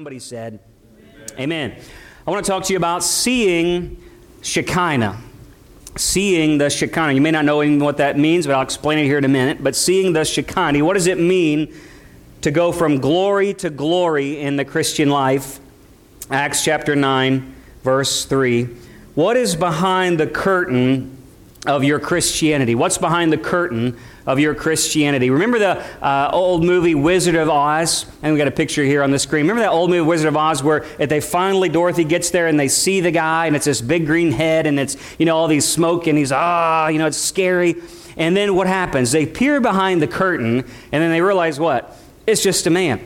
Somebody 0.00 0.18
said, 0.18 0.60
Amen. 1.34 1.72
Amen. 1.72 1.84
I 2.26 2.30
want 2.30 2.42
to 2.42 2.50
talk 2.50 2.64
to 2.64 2.72
you 2.72 2.78
about 2.78 3.04
seeing 3.04 4.02
Shekinah. 4.40 5.20
Seeing 5.94 6.56
the 6.56 6.70
Shekinah. 6.70 7.12
You 7.12 7.20
may 7.20 7.30
not 7.30 7.44
know 7.44 7.62
even 7.62 7.80
what 7.80 7.98
that 7.98 8.18
means, 8.18 8.46
but 8.46 8.54
I'll 8.54 8.62
explain 8.62 8.98
it 8.98 9.04
here 9.04 9.18
in 9.18 9.26
a 9.26 9.28
minute. 9.28 9.62
But 9.62 9.76
seeing 9.76 10.14
the 10.14 10.24
Shekinah, 10.24 10.82
what 10.82 10.94
does 10.94 11.06
it 11.06 11.20
mean 11.20 11.74
to 12.40 12.50
go 12.50 12.72
from 12.72 12.98
glory 12.98 13.52
to 13.52 13.68
glory 13.68 14.40
in 14.40 14.56
the 14.56 14.64
Christian 14.64 15.10
life? 15.10 15.60
Acts 16.30 16.64
chapter 16.64 16.96
9, 16.96 17.54
verse 17.82 18.24
3. 18.24 18.70
What 19.16 19.36
is 19.36 19.54
behind 19.54 20.18
the 20.18 20.26
curtain 20.26 21.14
of 21.66 21.84
your 21.84 22.00
Christianity? 22.00 22.74
What's 22.74 22.96
behind 22.96 23.34
the 23.34 23.38
curtain 23.38 23.98
of 24.26 24.38
your 24.38 24.54
Christianity? 24.54 25.30
Remember 25.30 25.58
the 25.58 26.04
uh, 26.04 26.30
old 26.32 26.64
movie 26.64 26.94
Wizard 26.94 27.34
of 27.34 27.48
Oz? 27.48 28.06
And 28.22 28.32
we 28.32 28.38
got 28.38 28.48
a 28.48 28.52
picture 28.52 28.84
here 28.84 29.02
on 29.02 29.10
the 29.10 29.18
screen. 29.18 29.44
Remember 29.44 29.62
that 29.62 29.70
old 29.70 29.90
movie 29.90 30.06
Wizard 30.06 30.28
of 30.28 30.36
Oz 30.36 30.62
where 30.62 30.84
if 30.98 31.08
they 31.08 31.20
finally 31.20 31.68
Dorothy 31.68 32.04
gets 32.04 32.30
there 32.30 32.46
and 32.46 32.58
they 32.58 32.68
see 32.68 33.00
the 33.00 33.10
guy 33.10 33.46
and 33.46 33.56
it's 33.56 33.64
this 33.64 33.80
big 33.80 34.06
green 34.06 34.32
head 34.32 34.66
and 34.66 34.78
it's 34.78 34.96
you 35.18 35.26
know 35.26 35.36
all 35.36 35.48
these 35.48 35.66
smoke 35.66 36.06
and 36.06 36.16
he's 36.18 36.32
ah 36.32 36.88
you 36.88 36.98
know 36.98 37.06
it's 37.06 37.16
scary. 37.16 37.76
And 38.16 38.36
then 38.36 38.54
what 38.54 38.66
happens? 38.66 39.12
They 39.12 39.26
peer 39.26 39.60
behind 39.60 40.02
the 40.02 40.08
curtain 40.08 40.58
and 40.58 41.02
then 41.02 41.10
they 41.10 41.20
realize 41.20 41.58
what? 41.58 41.96
It's 42.26 42.42
just 42.42 42.66
a 42.66 42.70
man. 42.70 43.00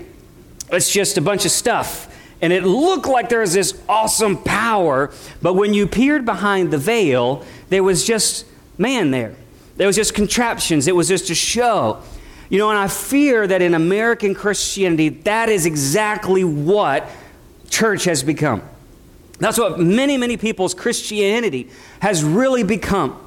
It's 0.70 0.90
just 0.90 1.18
a 1.18 1.20
bunch 1.20 1.45
of 1.45 1.51
stuff 1.51 2.10
and 2.45 2.52
it 2.52 2.62
looked 2.65 3.06
like 3.06 3.30
there 3.30 3.40
was 3.40 3.54
this 3.54 3.80
awesome 3.88 4.37
power, 4.37 5.10
but 5.40 5.54
when 5.54 5.73
you 5.73 5.87
peered 5.87 6.26
behind 6.26 6.70
the 6.70 6.76
veil, 6.76 7.42
there 7.70 7.82
was 7.82 8.04
just 8.04 8.45
man 8.76 9.10
there. 9.12 9.35
There 9.76 9.86
was 9.86 9.96
just 9.96 10.14
contraptions, 10.14 10.86
it 10.86 10.94
was 10.94 11.08
just 11.08 11.30
a 11.30 11.34
show. 11.34 12.02
You 12.50 12.58
know, 12.58 12.70
and 12.70 12.78
I 12.78 12.88
fear 12.88 13.46
that 13.46 13.62
in 13.62 13.74
American 13.74 14.34
Christianity, 14.34 15.08
that 15.08 15.48
is 15.48 15.66
exactly 15.66 16.44
what 16.44 17.08
church 17.70 18.04
has 18.04 18.22
become. 18.22 18.62
That's 19.38 19.58
what 19.58 19.80
many, 19.80 20.16
many 20.16 20.36
people's 20.36 20.74
Christianity 20.74 21.70
has 22.00 22.22
really 22.22 22.62
become. 22.62 23.18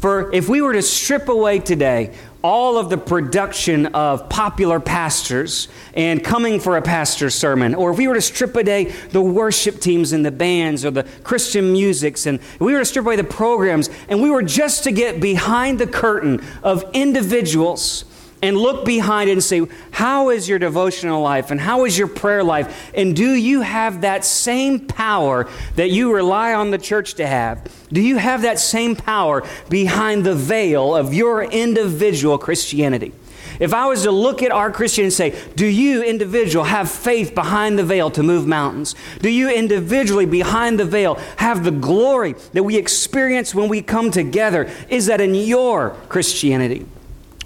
For 0.00 0.32
if 0.32 0.48
we 0.48 0.60
were 0.60 0.72
to 0.72 0.82
strip 0.82 1.28
away 1.28 1.60
today 1.60 2.14
all 2.42 2.78
of 2.78 2.90
the 2.90 2.98
production 2.98 3.86
of 3.86 4.28
popular 4.28 4.80
pastors 4.80 5.68
and 5.94 6.22
coming 6.22 6.60
for 6.60 6.76
a 6.76 6.82
pastor's 6.82 7.34
sermon, 7.34 7.74
or 7.74 7.92
if 7.92 7.98
we 7.98 8.08
were 8.08 8.14
to 8.14 8.20
strip 8.20 8.56
away 8.56 8.92
the 9.10 9.22
worship 9.22 9.80
teams 9.80 10.12
and 10.12 10.24
the 10.24 10.30
bands 10.30 10.84
or 10.84 10.90
the 10.90 11.04
Christian 11.24 11.72
musics, 11.72 12.26
and 12.26 12.40
we 12.58 12.72
were 12.72 12.80
to 12.80 12.84
strip 12.84 13.04
away 13.04 13.16
the 13.16 13.24
programs, 13.24 13.90
and 14.08 14.20
we 14.20 14.30
were 14.30 14.42
just 14.42 14.84
to 14.84 14.92
get 14.92 15.20
behind 15.20 15.78
the 15.78 15.86
curtain 15.86 16.44
of 16.62 16.84
individuals 16.92 18.04
and 18.42 18.56
look 18.56 18.84
behind 18.84 19.30
it 19.30 19.34
and 19.34 19.42
say, 19.42 19.62
How 19.92 20.30
is 20.30 20.48
your 20.48 20.58
devotional 20.58 21.22
life? 21.22 21.50
And 21.50 21.60
how 21.60 21.84
is 21.84 21.96
your 21.96 22.08
prayer 22.08 22.42
life? 22.42 22.90
And 22.94 23.14
do 23.14 23.32
you 23.32 23.60
have 23.60 24.00
that 24.00 24.24
same 24.24 24.80
power 24.80 25.48
that 25.76 25.90
you 25.90 26.12
rely 26.12 26.52
on 26.52 26.72
the 26.72 26.78
church 26.78 27.14
to 27.14 27.26
have? 27.26 27.72
Do 27.92 28.00
you 28.00 28.16
have 28.16 28.42
that 28.42 28.58
same 28.58 28.96
power 28.96 29.44
behind 29.70 30.24
the 30.24 30.34
veil 30.34 30.94
of 30.94 31.14
your 31.14 31.44
individual 31.44 32.36
Christianity? 32.36 33.12
If 33.60 33.72
I 33.72 33.86
was 33.86 34.02
to 34.02 34.10
look 34.10 34.42
at 34.42 34.50
our 34.50 34.72
Christian 34.72 35.04
and 35.04 35.12
say, 35.12 35.38
Do 35.54 35.66
you, 35.66 36.02
individual, 36.02 36.64
have 36.64 36.90
faith 36.90 37.34
behind 37.34 37.78
the 37.78 37.84
veil 37.84 38.10
to 38.10 38.22
move 38.24 38.44
mountains? 38.44 38.96
Do 39.20 39.30
you, 39.30 39.50
individually, 39.50 40.26
behind 40.26 40.80
the 40.80 40.84
veil, 40.84 41.14
have 41.36 41.62
the 41.62 41.70
glory 41.70 42.34
that 42.54 42.64
we 42.64 42.76
experience 42.76 43.54
when 43.54 43.68
we 43.68 43.82
come 43.82 44.10
together? 44.10 44.68
Is 44.88 45.06
that 45.06 45.20
in 45.20 45.36
your 45.36 45.90
Christianity? 46.08 46.86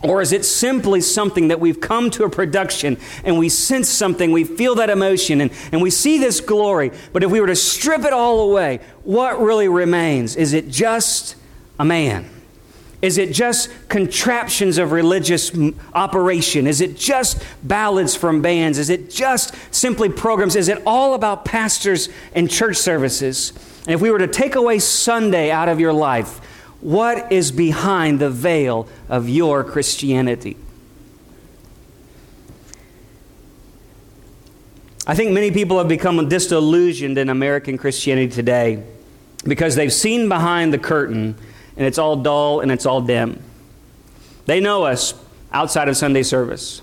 Or 0.07 0.23
is 0.23 0.33
it 0.33 0.45
simply 0.45 1.01
something 1.01 1.49
that 1.49 1.59
we've 1.59 1.81
come 1.81 2.11
to 2.11 2.25
a 2.25 2.31
production 2.31 2.97
and 3.25 3.39
we 3.39 3.49
sense 3.49 3.89
something, 3.89 4.31
we 4.31 4.45
feel 4.45 4.77
that 4.77 4.89
emotion, 4.89 5.41
and, 5.41 5.51
and 5.73 5.83
we 5.83 5.91
see 5.91 6.19
this 6.19 6.41
glory? 6.41 6.93
But 7.13 7.25
if 7.25 7.31
we 7.31 7.41
were 7.41 7.49
to 7.49 7.57
strip 7.57 8.05
it 8.05 8.13
all 8.13 8.51
away, 8.51 8.81
what 9.03 9.41
really 9.41 9.69
remains? 9.69 10.37
Is 10.37 10.53
it 10.53 10.69
just 10.69 11.37
a 11.79 11.85
man? 11.85 12.31
Is 13.03 13.19
it 13.19 13.33
just 13.33 13.69
contraptions 13.89 14.79
of 14.79 14.93
religious 14.93 15.53
operation? 15.93 16.67
Is 16.67 16.81
it 16.81 16.97
just 16.97 17.45
ballads 17.63 18.17
from 18.17 18.41
bands? 18.43 18.79
Is 18.79 18.91
it 18.91 19.11
just 19.11 19.55
simply 19.71 20.09
programs? 20.09 20.57
Is 20.57 20.69
it 20.69 20.83
all 20.87 21.15
about 21.15 21.45
pastors 21.45 22.09
and 22.35 22.51
church 22.51 22.77
services? 22.77 23.53
And 23.87 23.95
if 23.95 24.01
we 24.01 24.11
were 24.11 24.19
to 24.19 24.27
take 24.27 24.55
away 24.55 24.79
Sunday 24.79 25.51
out 25.51 25.69
of 25.69 25.79
your 25.79 25.93
life, 25.93 26.41
what 26.81 27.33
is 27.33 27.53
behind 27.53 28.19
the 28.19 28.31
veil 28.31 28.89
of 29.09 29.29
your 29.29 29.65
Christianity? 29.65 30.57
I 35.07 35.15
think 35.15 35.31
many 35.31 35.53
people 35.53 35.79
have 35.79 35.89
become 35.89 36.29
disillusioned 36.29 37.17
in 37.17 37.29
American 37.29 37.79
Christianity 37.79 38.33
today 38.33 38.83
because 39.45 39.77
they've 39.77 39.93
seen 39.93 40.29
behind 40.29 40.73
the 40.73 40.79
curtain 40.79 41.37
and 41.77 41.87
it's 41.87 41.99
all 41.99 42.17
dull 42.17 42.61
and 42.61 42.73
it's 42.73 42.87
all 42.87 43.01
dim. 43.01 43.41
They 44.47 44.61
know 44.61 44.85
us 44.85 45.15
outside 45.53 45.89
of 45.89 45.97
Sunday 45.97 46.23
service. 46.23 46.83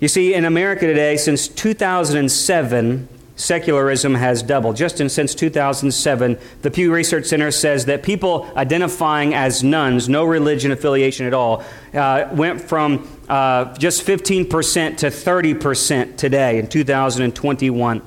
You 0.00 0.08
see, 0.08 0.34
in 0.34 0.44
America 0.44 0.86
today, 0.86 1.16
since 1.16 1.48
2007, 1.48 3.08
secularism 3.38 4.14
has 4.16 4.42
doubled. 4.42 4.76
Just 4.76 5.00
in, 5.00 5.08
since 5.08 5.34
2007, 5.34 6.38
the 6.62 6.70
Pew 6.70 6.92
Research 6.92 7.26
Center 7.26 7.50
says 7.50 7.86
that 7.86 8.02
people 8.02 8.50
identifying 8.56 9.32
as 9.32 9.62
nones, 9.62 10.08
no 10.08 10.24
religion 10.24 10.72
affiliation 10.72 11.24
at 11.24 11.32
all, 11.32 11.64
uh, 11.94 12.28
went 12.32 12.60
from 12.60 13.08
uh, 13.28 13.72
just 13.76 14.04
15% 14.04 14.98
to 14.98 15.06
30% 15.06 16.16
today 16.16 16.58
in 16.58 16.66
2021. 16.66 18.02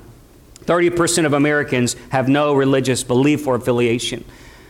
30% 0.66 1.26
of 1.26 1.34
Americans 1.34 1.96
have 2.10 2.28
no 2.28 2.54
religious 2.54 3.04
belief 3.04 3.48
or 3.48 3.56
affiliation. 3.56 4.24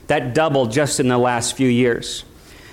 That 0.08 0.34
doubled 0.34 0.72
just 0.72 1.00
in 1.00 1.08
the 1.08 1.18
last 1.18 1.58
few 1.58 1.68
years. 1.68 2.24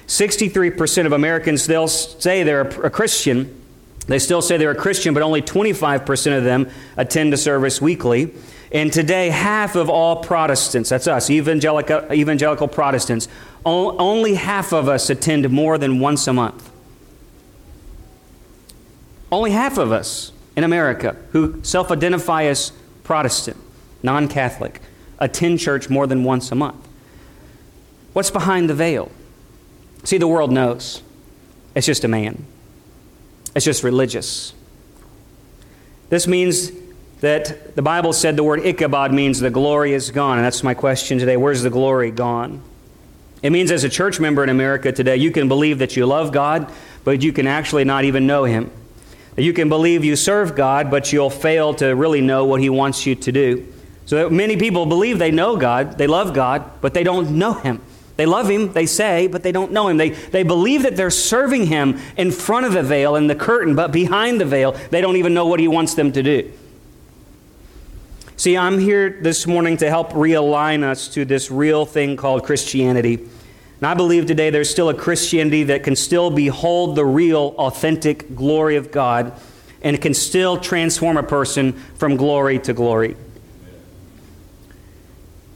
63% 0.06 1.06
of 1.06 1.12
Americans, 1.12 1.66
they'll 1.66 1.88
say 1.88 2.42
they're 2.42 2.60
a 2.60 2.90
Christian, 2.90 3.57
they 4.08 4.18
still 4.18 4.42
say 4.42 4.56
they're 4.56 4.70
a 4.70 4.74
Christian, 4.74 5.14
but 5.14 5.22
only 5.22 5.42
25% 5.42 6.36
of 6.36 6.44
them 6.44 6.68
attend 6.96 7.32
a 7.34 7.36
service 7.36 7.80
weekly. 7.80 8.32
And 8.72 8.92
today, 8.92 9.28
half 9.30 9.76
of 9.76 9.88
all 9.88 10.22
Protestants, 10.22 10.90
that's 10.90 11.06
us, 11.06 11.30
evangelical, 11.30 12.10
evangelical 12.12 12.68
Protestants, 12.68 13.28
only 13.64 14.34
half 14.34 14.72
of 14.72 14.88
us 14.88 15.10
attend 15.10 15.48
more 15.50 15.78
than 15.78 16.00
once 16.00 16.26
a 16.26 16.32
month. 16.32 16.70
Only 19.30 19.50
half 19.50 19.76
of 19.76 19.92
us 19.92 20.32
in 20.56 20.64
America 20.64 21.16
who 21.32 21.62
self 21.62 21.90
identify 21.90 22.44
as 22.44 22.72
Protestant, 23.04 23.58
non 24.02 24.26
Catholic, 24.26 24.80
attend 25.18 25.60
church 25.60 25.90
more 25.90 26.06
than 26.06 26.24
once 26.24 26.50
a 26.50 26.54
month. 26.54 26.88
What's 28.14 28.30
behind 28.30 28.70
the 28.70 28.74
veil? 28.74 29.10
See, 30.04 30.16
the 30.16 30.28
world 30.28 30.50
knows. 30.50 31.02
It's 31.74 31.86
just 31.86 32.04
a 32.04 32.08
man. 32.08 32.46
It's 33.54 33.64
just 33.64 33.82
religious. 33.82 34.52
This 36.08 36.26
means 36.26 36.70
that 37.20 37.74
the 37.74 37.82
Bible 37.82 38.12
said 38.12 38.36
the 38.36 38.44
word 38.44 38.64
Ichabod 38.64 39.12
means 39.12 39.40
the 39.40 39.50
glory 39.50 39.92
is 39.92 40.10
gone. 40.10 40.38
And 40.38 40.44
that's 40.44 40.62
my 40.62 40.74
question 40.74 41.18
today. 41.18 41.36
Where's 41.36 41.62
the 41.62 41.70
glory 41.70 42.10
gone? 42.10 42.62
It 43.42 43.50
means 43.50 43.70
as 43.70 43.84
a 43.84 43.88
church 43.88 44.18
member 44.18 44.42
in 44.42 44.48
America 44.48 44.92
today, 44.92 45.16
you 45.16 45.30
can 45.30 45.48
believe 45.48 45.78
that 45.78 45.96
you 45.96 46.06
love 46.06 46.32
God, 46.32 46.72
but 47.04 47.22
you 47.22 47.32
can 47.32 47.46
actually 47.46 47.84
not 47.84 48.04
even 48.04 48.26
know 48.26 48.44
Him. 48.44 48.70
You 49.36 49.52
can 49.52 49.68
believe 49.68 50.04
you 50.04 50.16
serve 50.16 50.56
God, 50.56 50.90
but 50.90 51.12
you'll 51.12 51.30
fail 51.30 51.74
to 51.74 51.94
really 51.94 52.20
know 52.20 52.44
what 52.44 52.60
He 52.60 52.70
wants 52.70 53.06
you 53.06 53.14
to 53.14 53.32
do. 53.32 53.72
So 54.06 54.28
many 54.28 54.56
people 54.56 54.86
believe 54.86 55.18
they 55.18 55.30
know 55.30 55.56
God, 55.56 55.98
they 55.98 56.06
love 56.06 56.34
God, 56.34 56.80
but 56.80 56.94
they 56.94 57.04
don't 57.04 57.38
know 57.38 57.52
Him. 57.52 57.80
They 58.18 58.26
love 58.26 58.50
him, 58.50 58.72
they 58.72 58.86
say, 58.86 59.28
but 59.28 59.44
they 59.44 59.52
don't 59.52 59.70
know 59.70 59.86
him. 59.86 59.96
They, 59.96 60.10
they 60.10 60.42
believe 60.42 60.82
that 60.82 60.96
they're 60.96 61.08
serving 61.08 61.66
him 61.66 62.00
in 62.16 62.32
front 62.32 62.66
of 62.66 62.72
the 62.72 62.82
veil 62.82 63.14
and 63.14 63.30
the 63.30 63.36
curtain, 63.36 63.76
but 63.76 63.92
behind 63.92 64.40
the 64.40 64.44
veil, 64.44 64.72
they 64.90 65.00
don't 65.00 65.14
even 65.14 65.34
know 65.34 65.46
what 65.46 65.60
he 65.60 65.68
wants 65.68 65.94
them 65.94 66.10
to 66.10 66.20
do. 66.20 66.52
See, 68.36 68.56
I'm 68.56 68.80
here 68.80 69.20
this 69.22 69.46
morning 69.46 69.76
to 69.76 69.88
help 69.88 70.10
realign 70.14 70.82
us 70.82 71.06
to 71.10 71.24
this 71.24 71.48
real 71.48 71.86
thing 71.86 72.16
called 72.16 72.42
Christianity. 72.42 73.14
And 73.14 73.86
I 73.86 73.94
believe 73.94 74.26
today 74.26 74.50
there's 74.50 74.68
still 74.68 74.88
a 74.88 74.94
Christianity 74.94 75.62
that 75.64 75.84
can 75.84 75.94
still 75.94 76.28
behold 76.28 76.96
the 76.96 77.04
real, 77.04 77.54
authentic 77.56 78.34
glory 78.34 78.74
of 78.74 78.90
God 78.90 79.32
and 79.80 80.00
can 80.02 80.12
still 80.12 80.58
transform 80.58 81.16
a 81.16 81.22
person 81.22 81.74
from 81.94 82.16
glory 82.16 82.58
to 82.58 82.72
glory. 82.72 83.16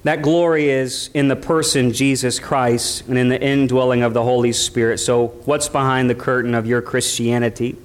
That 0.05 0.23
glory 0.23 0.69
is 0.69 1.11
in 1.15 1.29
the 1.29 1.37
person 1.37 1.93
Jesus 1.93 2.41
Christ 2.41 3.07
and 3.07 3.17
in 3.17 3.29
the 3.29 3.41
indwelling 3.41 4.03
of 4.03 4.15
the 4.15 4.23
Holy 4.23 4.53
Spirit. 4.53 4.99
So, 4.99 5.29
what's 5.45 5.69
behind 5.69 6.11
the 6.11 6.15
curtain 6.15 6.55
of 6.55 6.67
your 6.67 6.83
Christianity? 6.83 7.77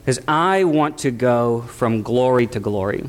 Because 0.00 0.20
I 0.26 0.64
want 0.64 0.98
to 0.98 1.10
go 1.10 1.62
from 1.62 2.02
glory 2.02 2.46
to 2.48 2.60
glory. 2.60 3.04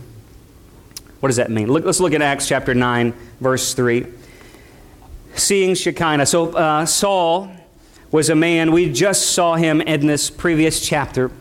What 1.21 1.29
does 1.29 1.37
that 1.37 1.49
mean? 1.49 1.71
Look, 1.71 1.85
let's 1.85 2.01
look 2.01 2.13
at 2.13 2.21
Acts 2.21 2.49
chapter 2.49 2.73
9, 2.73 3.13
verse 3.39 3.73
3. 3.73 4.05
Seeing 5.35 5.75
Shekinah. 5.75 6.25
So, 6.25 6.51
uh, 6.53 6.85
Saul 6.85 7.49
was 8.11 8.29
a 8.29 8.35
man, 8.35 8.73
we 8.73 8.91
just 8.91 9.31
saw 9.31 9.55
him 9.55 9.79
in 9.79 10.05
this 10.05 10.29
previous 10.29 10.85
chapter 10.85 11.31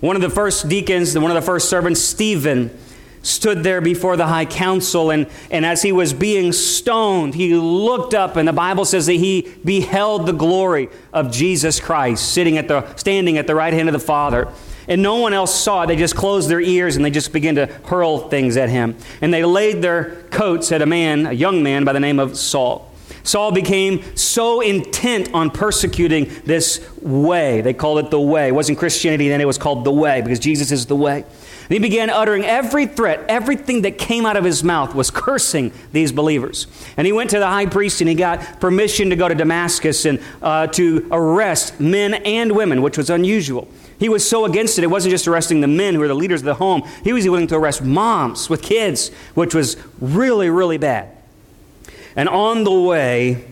One 0.00 0.16
of 0.16 0.22
the 0.22 0.30
first 0.30 0.68
deacons, 0.70 1.16
one 1.16 1.30
of 1.30 1.34
the 1.34 1.42
first 1.42 1.68
servants, 1.68 2.00
Stephen, 2.00 2.76
stood 3.22 3.62
there 3.62 3.80
before 3.80 4.16
the 4.16 4.26
high 4.26 4.44
council, 4.44 5.10
and, 5.10 5.26
and 5.50 5.64
as 5.64 5.82
he 5.82 5.92
was 5.92 6.12
being 6.12 6.52
stoned, 6.52 7.34
he 7.34 7.54
looked 7.54 8.14
up, 8.14 8.36
and 8.36 8.46
the 8.46 8.52
Bible 8.52 8.84
says 8.84 9.06
that 9.06 9.14
he 9.14 9.52
beheld 9.64 10.26
the 10.26 10.32
glory 10.32 10.88
of 11.12 11.32
Jesus 11.32 11.80
Christ 11.80 12.32
sitting 12.32 12.58
at 12.58 12.68
the, 12.68 12.94
standing 12.96 13.38
at 13.38 13.46
the 13.46 13.54
right 13.54 13.72
hand 13.72 13.88
of 13.88 13.92
the 13.92 13.98
Father. 13.98 14.48
And 14.88 15.00
no 15.00 15.16
one 15.16 15.32
else 15.32 15.54
saw 15.54 15.82
it. 15.82 15.86
They 15.86 15.96
just 15.96 16.16
closed 16.16 16.48
their 16.48 16.60
ears 16.60 16.96
and 16.96 17.04
they 17.04 17.10
just 17.10 17.32
began 17.32 17.54
to 17.54 17.66
hurl 17.84 18.28
things 18.28 18.56
at 18.56 18.68
him. 18.68 18.96
And 19.20 19.32
they 19.32 19.44
laid 19.44 19.80
their 19.80 20.16
coats 20.30 20.72
at 20.72 20.82
a 20.82 20.86
man, 20.86 21.26
a 21.26 21.32
young 21.32 21.62
man 21.62 21.84
by 21.84 21.92
the 21.92 22.00
name 22.00 22.18
of 22.18 22.36
Saul. 22.36 22.92
Saul 23.24 23.52
became 23.52 24.16
so 24.16 24.60
intent 24.60 25.32
on 25.32 25.50
persecuting 25.50 26.30
this 26.44 26.84
way. 27.00 27.60
They 27.60 27.72
called 27.72 28.00
it 28.00 28.10
the 28.10 28.20
way. 28.20 28.48
It 28.48 28.52
wasn't 28.52 28.78
Christianity 28.78 29.28
then, 29.28 29.40
it 29.40 29.46
was 29.46 29.58
called 29.58 29.84
the 29.84 29.92
way 29.92 30.20
because 30.22 30.40
Jesus 30.40 30.72
is 30.72 30.86
the 30.86 30.96
way. 30.96 31.24
He 31.72 31.78
began 31.78 32.10
uttering 32.10 32.44
every 32.44 32.86
threat, 32.86 33.24
everything 33.28 33.82
that 33.82 33.98
came 33.98 34.26
out 34.26 34.36
of 34.36 34.44
his 34.44 34.62
mouth 34.62 34.94
was 34.94 35.10
cursing 35.10 35.72
these 35.92 36.12
believers. 36.12 36.66
And 36.96 37.06
he 37.06 37.12
went 37.12 37.30
to 37.30 37.38
the 37.38 37.46
high 37.46 37.66
priest 37.66 38.00
and 38.00 38.08
he 38.08 38.14
got 38.14 38.60
permission 38.60 39.10
to 39.10 39.16
go 39.16 39.28
to 39.28 39.34
Damascus 39.34 40.04
and 40.04 40.20
uh, 40.42 40.66
to 40.68 41.08
arrest 41.10 41.80
men 41.80 42.14
and 42.14 42.52
women, 42.52 42.82
which 42.82 42.98
was 42.98 43.08
unusual. 43.08 43.68
He 43.98 44.08
was 44.08 44.28
so 44.28 44.44
against 44.44 44.78
it, 44.78 44.84
it 44.84 44.88
wasn't 44.88 45.12
just 45.12 45.28
arresting 45.28 45.60
the 45.60 45.68
men 45.68 45.94
who 45.94 46.00
were 46.00 46.08
the 46.08 46.14
leaders 46.14 46.40
of 46.40 46.46
the 46.46 46.54
home, 46.54 46.82
he 47.04 47.12
was 47.12 47.24
willing 47.24 47.46
to 47.46 47.56
arrest 47.56 47.82
moms 47.82 48.50
with 48.50 48.60
kids, 48.60 49.10
which 49.34 49.54
was 49.54 49.76
really, 50.00 50.50
really 50.50 50.78
bad. 50.78 51.08
And 52.16 52.28
on 52.28 52.64
the 52.64 52.72
way, 52.72 53.51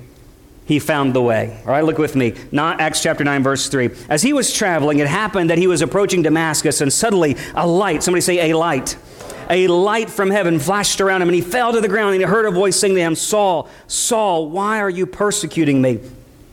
he 0.71 0.79
found 0.79 1.15
the 1.15 1.21
way. 1.21 1.61
All 1.67 1.73
right, 1.73 1.83
look 1.83 1.99
with 1.99 2.15
me. 2.15 2.33
Not 2.53 2.81
Acts 2.81 3.03
chapter 3.03 3.25
9, 3.25 3.43
verse 3.43 3.69
3. 3.69 3.91
As 4.09 4.23
he 4.23 4.33
was 4.33 4.53
traveling, 4.53 5.01
it 5.01 5.09
happened 5.09 5.51
that 5.51 5.59
he 5.59 5.67
was 5.67 5.83
approaching 5.83 6.23
Damascus, 6.23 6.81
and 6.81 6.93
suddenly 6.93 7.37
a 7.57 7.67
light, 7.67 8.05
somebody 8.05 8.21
say, 8.21 8.53
a 8.53 8.57
light. 8.57 8.97
A 9.51 9.67
light 9.67 10.09
from 10.09 10.31
heaven 10.31 10.61
flashed 10.61 11.01
around 11.01 11.23
him, 11.23 11.29
and 11.29 11.35
he 11.35 11.41
fell 11.41 11.73
to 11.73 11.81
the 11.81 11.89
ground, 11.89 12.13
and 12.13 12.23
he 12.23 12.25
heard 12.25 12.47
a 12.47 12.53
voice 12.53 12.79
saying 12.79 12.95
to 12.95 13.01
him, 13.01 13.17
Saul, 13.17 13.69
Saul, 13.89 14.49
why 14.49 14.79
are 14.79 14.89
you 14.89 15.07
persecuting 15.07 15.83
me? 15.83 15.99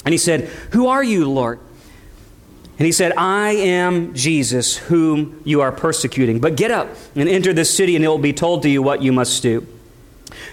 And 0.04 0.14
he 0.16 0.18
said, 0.18 0.46
Who 0.72 0.88
are 0.88 1.04
you, 1.04 1.30
Lord? 1.30 1.60
And 2.80 2.88
he 2.88 2.92
said, 2.92 3.14
I 3.18 3.52
am 3.52 4.16
Jesus, 4.16 4.78
whom 4.78 5.44
you 5.46 5.62
are 5.62 5.72
persecuting. 5.72 6.40
But 6.40 6.58
get 6.58 6.72
up 6.72 6.90
and 7.14 7.30
enter 7.30 7.54
the 7.54 7.66
city, 7.66 7.96
and 7.96 8.04
it 8.04 8.08
will 8.08 8.18
be 8.18 8.34
told 8.34 8.64
to 8.64 8.70
you 8.70 8.82
what 8.82 9.04
you 9.04 9.12
must 9.12 9.44
do. 9.44 9.68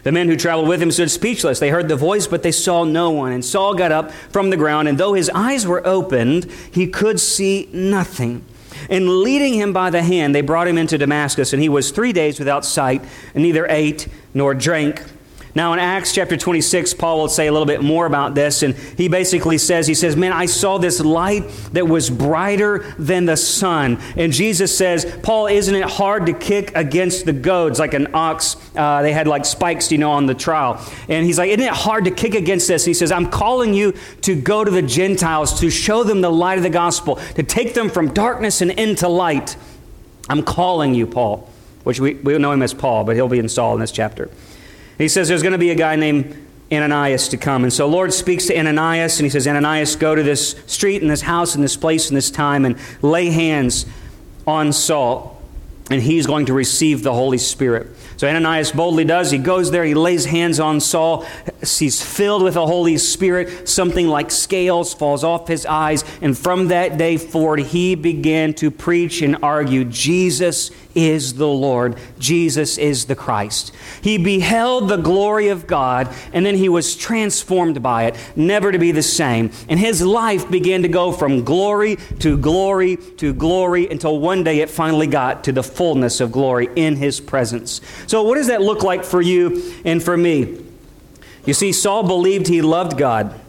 The 0.03 0.13
men 0.13 0.29
who 0.29 0.37
traveled 0.37 0.69
with 0.69 0.83
him 0.83 0.91
stood 0.91 1.11
speechless. 1.11 1.59
They 1.59 1.71
heard 1.71 1.89
the 1.89 1.97
voice, 1.97 2.27
but 2.27 2.43
they 2.43 2.53
saw 2.53 2.85
no 2.85 3.11
one. 3.11 3.33
And 3.33 3.45
Saul 3.45 3.75
got 3.75 3.93
up 3.93 4.11
from 4.13 4.51
the 4.51 4.57
ground, 4.57 4.89
and 4.89 4.99
though 4.99 5.15
his 5.15 5.31
eyes 5.31 5.67
were 5.67 5.87
opened, 5.87 6.51
he 6.73 6.87
could 6.87 7.21
see 7.21 7.69
nothing. 7.73 8.45
And 8.91 9.09
leading 9.21 9.55
him 9.55 9.73
by 9.73 9.91
the 9.91 10.03
hand, 10.03 10.35
they 10.35 10.41
brought 10.41 10.69
him 10.69 10.79
into 10.79 10.99
Damascus, 10.99 11.53
and 11.53 11.63
he 11.63 11.69
was 11.69 11.91
three 11.91 12.13
days 12.13 12.39
without 12.39 12.65
sight, 12.65 13.03
and 13.35 13.43
neither 13.43 13.67
ate 13.67 14.09
nor 14.35 14.55
drank. 14.55 15.03
Now, 15.57 15.73
in 15.73 15.79
Acts 15.79 16.13
chapter 16.13 16.37
26, 16.37 16.95
Paul 16.95 17.19
will 17.21 17.29
say 17.29 17.47
a 17.47 17.53
little 17.53 17.67
bit 17.67 17.81
more 17.81 18.07
about 18.07 18.35
this, 18.35 18.65
and 18.65 18.75
he 18.75 19.07
basically 19.07 19.57
says, 19.57 19.87
He 19.87 19.95
says, 19.95 20.17
Man, 20.17 20.33
I 20.33 20.47
saw 20.47 20.79
this 20.79 20.99
light 21.01 21.49
that 21.73 21.87
was 21.87 22.11
brighter 22.11 22.93
than 22.99 23.25
the 23.27 23.37
sun. 23.37 24.01
And 24.17 24.33
Jesus 24.33 24.77
says, 24.77 25.05
Paul, 25.23 25.47
isn't 25.47 25.75
it 25.75 25.85
hard 25.85 26.27
to 26.27 26.33
kick 26.33 26.73
against 26.75 27.25
the 27.25 27.33
goads 27.33 27.79
like 27.79 27.95
an 27.95 28.09
ox? 28.15 28.57
Uh, 28.75 29.03
they 29.03 29.13
had 29.13 29.29
like 29.29 29.45
spikes, 29.45 29.93
you 29.93 29.99
know, 29.99 30.11
on 30.11 30.27
the 30.27 30.35
trial. 30.35 30.85
And 31.09 31.25
he's 31.25 31.39
like, 31.39 31.51
Isn't 31.51 31.63
it 31.63 31.73
hard 31.73 32.07
to 32.07 32.11
kick 32.11 32.35
against 32.35 32.67
this? 32.67 32.83
And 32.83 32.89
he 32.89 32.95
says, 32.95 33.13
I'm 33.13 33.31
calling 33.31 33.75
you 33.75 33.95
to 34.23 34.35
go 34.35 34.65
to 34.65 34.71
the 34.73 34.83
Gentiles, 34.83 35.61
to 35.61 35.71
show 35.71 36.03
them 36.03 36.21
the 36.21 36.33
light 36.33 36.59
of 36.59 36.65
the 36.65 36.71
gospel, 36.71 37.17
to 37.37 37.45
take 37.45 37.75
them 37.75 37.91
from 37.91 38.13
darkness 38.13 38.61
and 38.61 38.73
into 38.73 39.07
light. 39.07 39.57
I'm 40.29 40.43
calling 40.43 40.97
you, 40.97 41.07
Paul, 41.07 41.49
which 41.85 42.01
we, 42.01 42.15
we 42.15 42.37
know 42.39 42.51
him 42.51 42.63
as 42.63 42.75
Paul, 42.75 43.05
but 43.05 43.15
he'll 43.15 43.29
be 43.29 43.39
in 43.39 43.49
Saul 43.49 43.75
in 43.75 43.81
this 43.81 43.93
chapter. 43.93 44.31
He 44.99 45.09
says 45.09 45.29
there's 45.29 45.43
going 45.43 45.53
to 45.53 45.59
be 45.59 45.71
a 45.71 45.75
guy 45.75 45.97
named 45.97 46.37
Ananias 46.73 47.29
to 47.29 47.37
come. 47.37 47.65
And 47.65 47.73
so 47.73 47.87
Lord 47.87 48.13
speaks 48.13 48.47
to 48.47 48.59
Ananias 48.59 49.19
and 49.19 49.25
he 49.25 49.31
says, 49.31 49.47
Ananias, 49.47 49.97
go 49.97 50.15
to 50.15 50.23
this 50.23 50.57
street 50.67 51.03
and 51.03 51.11
this 51.11 51.23
house 51.23 51.55
and 51.55 51.63
this 51.63 51.77
place 51.77 52.09
and 52.09 52.17
this 52.17 52.31
time 52.31 52.65
and 52.65 52.79
lay 53.03 53.31
hands 53.31 53.87
on 54.47 54.73
Saul, 54.73 55.41
and 55.91 56.03
he's 56.03 56.27
going 56.27 56.47
to 56.47 56.53
receive 56.53 57.03
the 57.03 57.13
Holy 57.13 57.39
Spirit. 57.39 57.89
So 58.17 58.29
Ananias 58.29 58.73
boldly 58.73 59.05
does. 59.05 59.31
He 59.31 59.39
goes 59.39 59.71
there, 59.71 59.85
he 59.85 59.95
lays 59.95 60.25
hands 60.25 60.61
on 60.61 60.81
Saul. 60.81 61.27
He's 61.61 62.03
filled 62.03 62.43
with 62.43 62.55
the 62.55 62.67
Holy 62.67 62.99
Spirit. 62.99 63.69
Something 63.69 64.09
like 64.09 64.31
scales 64.31 64.95
falls 64.95 65.25
off 65.25 65.49
his 65.49 65.67
eyes. 65.67 66.05
And 66.21 66.37
from 66.37 66.69
that 66.69 66.97
day 66.99 67.17
forward, 67.17 67.61
he 67.61 67.95
began 67.95 68.55
to 68.55 68.71
preach 68.71 69.23
and 69.23 69.37
argue 69.43 69.85
Jesus 69.85 70.71
is 70.95 71.35
the 71.35 71.49
Lord, 71.49 71.97
Jesus 72.19 72.79
is 72.79 73.07
the 73.07 73.17
Christ. 73.17 73.73
He 74.01 74.19
beheld 74.19 74.89
the 74.89 74.97
glory 74.97 75.49
of 75.49 75.67
God, 75.67 76.15
and 76.33 76.47
then 76.47 76.55
he 76.55 76.69
was 76.69 76.97
transformed 76.97 77.83
by 77.83 78.05
it, 78.05 78.17
never 78.37 78.71
to 78.71 78.79
be 78.79 78.93
the 78.93 79.03
same. 79.03 79.51
And 79.69 79.79
his 79.79 80.03
life 80.03 80.51
began 80.51 80.83
to 80.83 80.89
go 80.89 81.13
from 81.13 81.45
glory 81.45 81.97
to 82.21 82.39
glory 82.39 82.97
to 83.17 83.33
glory 83.35 83.89
until 83.89 84.19
one 84.19 84.45
day 84.45 84.61
it 84.61 84.71
finally 84.71 85.07
got 85.07 85.45
to 85.45 85.53
the 85.53 85.63
fullness 85.63 86.21
of 86.21 86.33
glory 86.33 86.69
in 86.77 86.97
his 86.97 87.21
presence. 87.21 87.81
So, 88.07 88.23
what 88.23 88.37
does 88.37 88.49
that 88.49 88.63
look 88.63 88.83
like 88.83 89.05
for 89.05 89.21
you 89.21 89.75
and 89.85 90.03
for 90.03 90.17
me? 90.17 90.59
You 91.47 91.55
see, 91.55 91.73
Saul 91.73 92.05
believed 92.05 92.47
he 92.47 92.63
loved 92.63 92.97
God. 92.97 93.41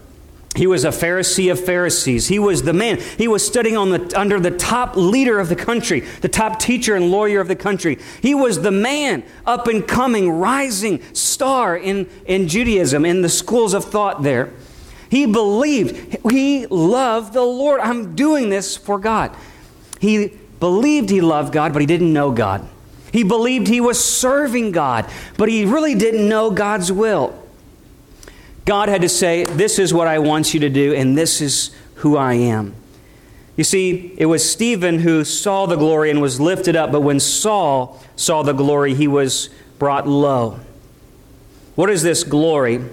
He 0.56 0.68
was 0.68 0.86
a 0.86 0.90
Pharisee 0.90 1.52
of 1.52 1.60
Pharisees. 1.60 2.28
He 2.28 2.40
was 2.40 2.64
the 2.64 2.72
man. 2.72 3.02
He 3.18 3.28
was 3.28 3.46
studying 3.46 3.76
on 3.76 3.90
the, 3.90 4.18
under 4.18 4.40
the 4.40 4.52
top 4.52 4.96
leader 4.96 5.38
of 5.38 5.50
the 5.50 5.56
country, 5.56 6.00
the 6.22 6.30
top 6.30 6.60
teacher 6.60 6.96
and 6.96 7.12
lawyer 7.12 7.42
of 7.42 7.50
the 7.50 7.58
country. 7.58 8.00
He 8.22 8.34
was 8.34 8.62
the 8.62 8.72
man, 8.72 9.24
up 9.46 9.68
and 9.68 9.86
coming, 9.86 10.30
rising 10.30 11.02
star 11.14 11.76
in, 11.76 12.10
in 12.26 12.48
Judaism, 12.48 13.04
in 13.04 13.22
the 13.22 13.30
schools 13.30 13.74
of 13.74 13.84
thought 13.84 14.24
there. 14.24 14.54
He 15.10 15.26
believed, 15.26 16.18
he 16.32 16.68
loved 16.68 17.34
the 17.34 17.44
Lord. 17.44 17.82
I'm 17.82 18.16
doing 18.16 18.50
this 18.50 18.78
for 18.78 18.98
God. 18.98 19.36
He 20.00 20.32
believed 20.62 21.10
he 21.10 21.22
loved 21.22 21.52
God, 21.52 21.74
but 21.74 21.82
he 21.82 21.86
didn't 21.86 22.14
know 22.14 22.32
God. 22.32 22.68
He 23.16 23.24
believed 23.24 23.68
he 23.70 23.80
was 23.80 24.04
serving 24.04 24.74
God, 24.74 25.10
but 25.38 25.48
he 25.48 25.64
really 25.64 25.96
didn't 25.96 26.28
know 26.28 26.52
God's 26.52 26.92
will. 26.92 27.34
God 28.66 28.90
had 28.90 29.04
to 29.04 29.08
say, 29.08 29.46
This 29.46 29.80
is 29.80 29.94
what 29.94 30.06
I 30.06 30.20
want 30.20 30.54
you 30.54 30.60
to 30.60 30.70
do, 30.70 30.94
and 30.94 31.18
this 31.18 31.40
is 31.40 31.74
who 31.96 32.18
I 32.18 32.34
am. 32.34 32.76
You 33.56 33.64
see, 33.64 34.14
it 34.18 34.26
was 34.26 34.48
Stephen 34.48 35.00
who 35.00 35.24
saw 35.24 35.66
the 35.66 35.78
glory 35.78 36.10
and 36.12 36.22
was 36.22 36.42
lifted 36.42 36.76
up, 36.76 36.92
but 36.92 37.04
when 37.04 37.22
Saul 37.22 38.04
saw 38.18 38.44
the 38.44 38.52
glory, 38.52 38.94
he 38.94 39.08
was 39.08 39.48
brought 39.80 40.06
low. 40.06 40.60
What 41.76 41.90
is 41.90 42.04
this 42.04 42.26
glory? 42.26 42.84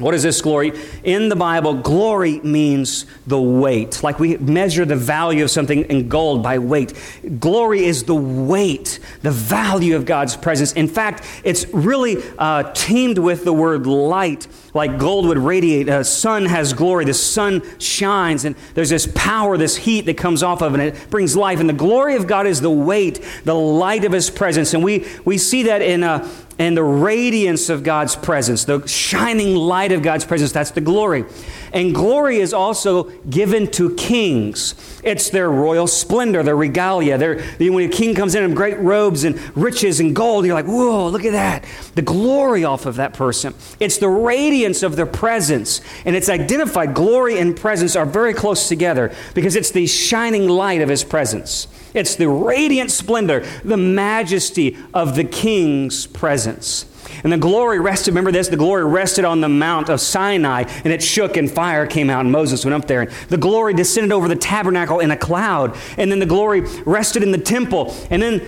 What 0.00 0.14
is 0.14 0.22
this 0.22 0.40
glory? 0.40 0.72
In 1.04 1.28
the 1.28 1.36
Bible, 1.36 1.74
glory 1.74 2.40
means 2.40 3.04
the 3.26 3.40
weight. 3.40 4.02
Like 4.02 4.18
we 4.18 4.38
measure 4.38 4.86
the 4.86 4.96
value 4.96 5.44
of 5.44 5.50
something 5.50 5.82
in 5.84 6.08
gold 6.08 6.42
by 6.42 6.58
weight. 6.58 6.94
Glory 7.38 7.84
is 7.84 8.04
the 8.04 8.14
weight, 8.14 8.98
the 9.20 9.30
value 9.30 9.96
of 9.96 10.06
God's 10.06 10.36
presence. 10.36 10.72
In 10.72 10.88
fact, 10.88 11.26
it's 11.44 11.68
really 11.68 12.16
uh, 12.38 12.72
teamed 12.72 13.18
with 13.18 13.44
the 13.44 13.52
word 13.52 13.86
light, 13.86 14.48
like 14.72 14.98
gold 14.98 15.26
would 15.26 15.38
radiate. 15.38 15.88
A 15.88 16.02
sun 16.02 16.46
has 16.46 16.72
glory. 16.72 17.04
The 17.04 17.14
sun 17.14 17.62
shines, 17.78 18.46
and 18.46 18.56
there's 18.74 18.90
this 18.90 19.06
power, 19.14 19.58
this 19.58 19.76
heat 19.76 20.06
that 20.06 20.16
comes 20.16 20.42
off 20.42 20.62
of 20.62 20.74
it, 20.74 20.80
and 20.80 20.96
it 20.96 21.10
brings 21.10 21.36
life. 21.36 21.60
And 21.60 21.68
the 21.68 21.74
glory 21.74 22.16
of 22.16 22.26
God 22.26 22.46
is 22.46 22.62
the 22.62 22.70
weight, 22.70 23.22
the 23.44 23.54
light 23.54 24.04
of 24.04 24.12
His 24.12 24.30
presence. 24.30 24.72
And 24.72 24.82
we, 24.82 25.06
we 25.26 25.36
see 25.36 25.64
that 25.64 25.82
in. 25.82 26.02
Uh, 26.02 26.28
and 26.60 26.76
the 26.76 26.84
radiance 26.84 27.70
of 27.70 27.82
God's 27.82 28.14
presence, 28.14 28.66
the 28.66 28.86
shining 28.86 29.56
light 29.56 29.92
of 29.92 30.02
God's 30.02 30.26
presence. 30.26 30.52
That's 30.52 30.72
the 30.72 30.82
glory. 30.82 31.24
And 31.72 31.94
glory 31.94 32.36
is 32.36 32.52
also 32.52 33.04
given 33.30 33.70
to 33.72 33.94
kings. 33.94 34.74
It's 35.02 35.30
their 35.30 35.48
royal 35.48 35.86
splendor, 35.86 36.42
their 36.42 36.56
regalia. 36.56 37.16
Their, 37.16 37.40
when 37.58 37.88
a 37.88 37.90
king 37.90 38.14
comes 38.14 38.34
in 38.34 38.44
in 38.44 38.52
great 38.52 38.78
robes 38.78 39.24
and 39.24 39.40
riches 39.56 40.00
and 40.00 40.14
gold, 40.14 40.44
you're 40.44 40.52
like, 40.52 40.66
whoa, 40.66 41.08
look 41.08 41.24
at 41.24 41.32
that. 41.32 41.64
The 41.94 42.02
glory 42.02 42.62
off 42.62 42.84
of 42.84 42.96
that 42.96 43.14
person. 43.14 43.54
It's 43.80 43.96
the 43.96 44.10
radiance 44.10 44.82
of 44.82 44.96
their 44.96 45.06
presence. 45.06 45.80
And 46.04 46.14
it's 46.14 46.28
identified. 46.28 46.92
Glory 46.92 47.38
and 47.38 47.56
presence 47.56 47.96
are 47.96 48.04
very 48.04 48.34
close 48.34 48.68
together 48.68 49.14
because 49.32 49.56
it's 49.56 49.70
the 49.70 49.86
shining 49.86 50.46
light 50.46 50.82
of 50.82 50.90
his 50.90 51.04
presence. 51.04 51.68
It's 51.94 52.14
the 52.16 52.28
radiant 52.28 52.90
splendor, 52.90 53.40
the 53.64 53.76
majesty 53.76 54.76
of 54.94 55.16
the 55.16 55.24
king's 55.24 56.06
presence. 56.06 56.86
And 57.24 57.32
the 57.32 57.38
glory 57.38 57.80
rested, 57.80 58.12
remember 58.12 58.32
this? 58.32 58.48
The 58.48 58.56
glory 58.56 58.84
rested 58.84 59.24
on 59.24 59.40
the 59.40 59.48
Mount 59.48 59.88
of 59.88 60.00
Sinai, 60.00 60.64
and 60.84 60.92
it 60.92 61.02
shook, 61.02 61.36
and 61.36 61.50
fire 61.50 61.86
came 61.86 62.08
out, 62.08 62.20
and 62.20 62.32
Moses 62.32 62.64
went 62.64 62.74
up 62.74 62.86
there. 62.86 63.02
And 63.02 63.10
the 63.28 63.36
glory 63.36 63.74
descended 63.74 64.12
over 64.12 64.28
the 64.28 64.36
tabernacle 64.36 65.00
in 65.00 65.10
a 65.10 65.16
cloud, 65.16 65.76
and 65.96 66.10
then 66.10 66.18
the 66.18 66.26
glory 66.26 66.60
rested 66.84 67.22
in 67.22 67.32
the 67.32 67.38
temple, 67.38 67.94
and 68.10 68.22
then 68.22 68.42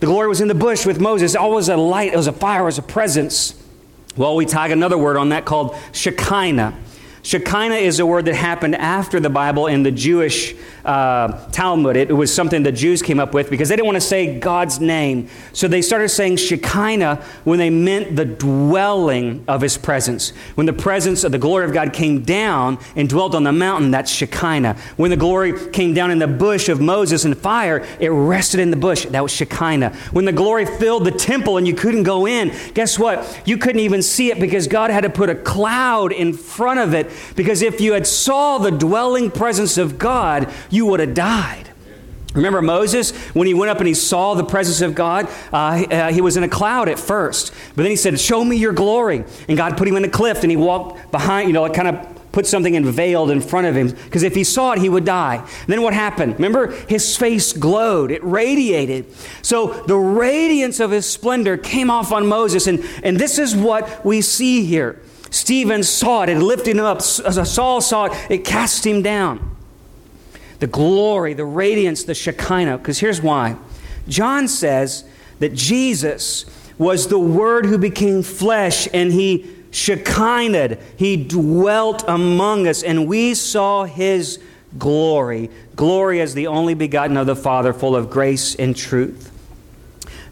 the 0.00 0.06
glory 0.06 0.28
was 0.28 0.40
in 0.40 0.48
the 0.48 0.54
bush 0.54 0.84
with 0.84 1.00
Moses. 1.00 1.34
It 1.34 1.40
was 1.40 1.68
a 1.68 1.76
light, 1.76 2.12
it 2.12 2.16
was 2.16 2.26
a 2.26 2.32
fire, 2.32 2.62
it 2.62 2.66
was 2.66 2.78
a 2.78 2.82
presence. 2.82 3.54
Well, 4.16 4.36
we 4.36 4.46
tag 4.46 4.70
another 4.72 4.98
word 4.98 5.16
on 5.16 5.28
that 5.30 5.44
called 5.44 5.76
Shekinah. 5.92 6.76
Shekinah 7.28 7.74
is 7.74 8.00
a 8.00 8.06
word 8.06 8.24
that 8.24 8.34
happened 8.34 8.74
after 8.74 9.20
the 9.20 9.28
Bible 9.28 9.66
in 9.66 9.82
the 9.82 9.90
Jewish 9.90 10.54
uh, 10.82 11.28
Talmud. 11.50 11.94
It, 11.94 12.08
it, 12.08 12.14
was 12.14 12.34
something 12.34 12.62
the 12.62 12.72
Jews 12.72 13.02
came 13.02 13.20
up 13.20 13.34
with 13.34 13.50
because 13.50 13.68
they 13.68 13.76
didn't 13.76 13.84
want 13.84 13.96
to 13.96 14.00
say 14.00 14.38
God's 14.38 14.80
name. 14.80 15.28
So 15.52 15.68
they 15.68 15.82
started 15.82 16.08
saying 16.08 16.38
Shekinah 16.38 17.22
when 17.44 17.58
they 17.58 17.68
meant 17.68 18.16
the 18.16 18.24
dwelling 18.24 19.44
of 19.46 19.60
his 19.60 19.76
presence. 19.76 20.30
When 20.54 20.64
the 20.64 20.72
presence 20.72 21.22
of 21.22 21.30
the 21.30 21.38
glory 21.38 21.66
of 21.66 21.74
God 21.74 21.92
came 21.92 22.22
down 22.22 22.78
and 22.96 23.10
dwelt 23.10 23.34
on 23.34 23.44
the 23.44 23.52
mountain, 23.52 23.90
that's 23.90 24.10
Shekinah. 24.10 24.78
When 24.96 25.10
the 25.10 25.16
glory 25.18 25.68
came 25.68 25.92
down 25.92 26.10
in 26.10 26.18
the 26.18 26.26
bush 26.26 26.70
of 26.70 26.80
Moses 26.80 27.26
in 27.26 27.34
fire, 27.34 27.86
it 28.00 28.08
rested 28.08 28.58
in 28.58 28.70
the 28.70 28.76
bush. 28.78 29.04
That 29.04 29.22
was 29.22 29.32
Shekinah. 29.32 29.94
When 30.12 30.24
the 30.24 30.32
glory 30.32 30.64
filled 30.64 31.04
the 31.04 31.10
temple 31.10 31.58
and 31.58 31.68
you 31.68 31.74
couldn't 31.74 32.04
go 32.04 32.26
in, 32.26 32.56
guess 32.72 32.98
what? 32.98 33.42
You 33.44 33.58
couldn't 33.58 33.80
even 33.80 34.00
see 34.00 34.30
it 34.30 34.40
because 34.40 34.66
God 34.66 34.90
had 34.90 35.02
to 35.02 35.10
put 35.10 35.28
a 35.28 35.34
cloud 35.34 36.10
in 36.10 36.32
front 36.32 36.80
of 36.80 36.94
it 36.94 37.10
because 37.36 37.62
if 37.62 37.80
you 37.80 37.92
had 37.92 38.06
saw 38.06 38.58
the 38.58 38.70
dwelling 38.70 39.30
presence 39.30 39.78
of 39.78 39.98
God, 39.98 40.52
you 40.70 40.86
would 40.86 41.00
have 41.00 41.14
died. 41.14 41.68
Remember 42.34 42.60
Moses, 42.60 43.16
when 43.34 43.46
he 43.46 43.54
went 43.54 43.70
up 43.70 43.78
and 43.78 43.88
he 43.88 43.94
saw 43.94 44.34
the 44.34 44.44
presence 44.44 44.80
of 44.80 44.94
God, 44.94 45.28
uh, 45.52 45.56
uh, 45.90 46.12
he 46.12 46.20
was 46.20 46.36
in 46.36 46.42
a 46.42 46.48
cloud 46.48 46.88
at 46.88 46.98
first. 46.98 47.52
But 47.74 47.82
then 47.82 47.90
he 47.90 47.96
said, 47.96 48.18
Show 48.20 48.44
me 48.44 48.56
your 48.56 48.72
glory. 48.72 49.24
And 49.48 49.56
God 49.56 49.76
put 49.76 49.88
him 49.88 49.96
in 49.96 50.04
a 50.04 50.10
cliff 50.10 50.42
and 50.42 50.50
he 50.50 50.56
walked 50.56 51.10
behind, 51.10 51.48
you 51.48 51.54
know, 51.54 51.68
kind 51.70 51.88
of 51.88 52.18
put 52.32 52.46
something 52.46 52.74
in 52.74 52.84
veiled 52.84 53.30
in 53.30 53.40
front 53.40 53.66
of 53.66 53.74
him 53.74 53.88
because 53.88 54.22
if 54.22 54.34
he 54.34 54.44
saw 54.44 54.72
it, 54.72 54.78
he 54.78 54.88
would 54.88 55.04
die. 55.04 55.36
And 55.36 55.66
then 55.66 55.82
what 55.82 55.94
happened? 55.94 56.34
Remember, 56.34 56.70
his 56.86 57.16
face 57.16 57.52
glowed, 57.52 58.10
it 58.10 58.22
radiated. 58.22 59.06
So 59.42 59.82
the 59.86 59.96
radiance 59.96 60.78
of 60.80 60.90
his 60.90 61.08
splendor 61.08 61.56
came 61.56 61.90
off 61.90 62.12
on 62.12 62.26
Moses. 62.26 62.66
And, 62.66 62.84
and 63.02 63.18
this 63.18 63.38
is 63.38 63.56
what 63.56 64.04
we 64.04 64.20
see 64.20 64.64
here. 64.64 65.00
Stephen 65.30 65.82
saw 65.82 66.22
it, 66.22 66.30
it 66.30 66.38
lifted 66.38 66.76
him 66.76 66.84
up. 66.84 66.98
As 66.98 67.38
uh, 67.38 67.44
Saul 67.44 67.80
saw 67.80 68.06
it, 68.06 68.30
it 68.30 68.44
cast 68.44 68.86
him 68.86 69.02
down. 69.02 69.56
The 70.58 70.66
glory, 70.66 71.34
the 71.34 71.44
radiance, 71.44 72.04
the 72.04 72.14
Shekinah. 72.14 72.78
Because 72.78 72.98
here's 72.98 73.22
why. 73.22 73.56
John 74.08 74.48
says 74.48 75.04
that 75.38 75.54
Jesus 75.54 76.46
was 76.78 77.08
the 77.08 77.18
Word 77.18 77.66
who 77.66 77.78
became 77.78 78.22
flesh 78.22 78.88
and 78.92 79.12
he 79.12 79.54
Shekinah. 79.70 80.78
He 80.96 81.16
dwelt 81.16 82.04
among 82.08 82.66
us 82.66 82.82
and 82.82 83.06
we 83.06 83.34
saw 83.34 83.84
his 83.84 84.40
glory. 84.78 85.50
Glory 85.76 86.20
as 86.20 86.34
the 86.34 86.46
only 86.46 86.74
begotten 86.74 87.16
of 87.16 87.26
the 87.26 87.36
Father, 87.36 87.72
full 87.72 87.94
of 87.94 88.10
grace 88.10 88.54
and 88.54 88.74
truth. 88.74 89.30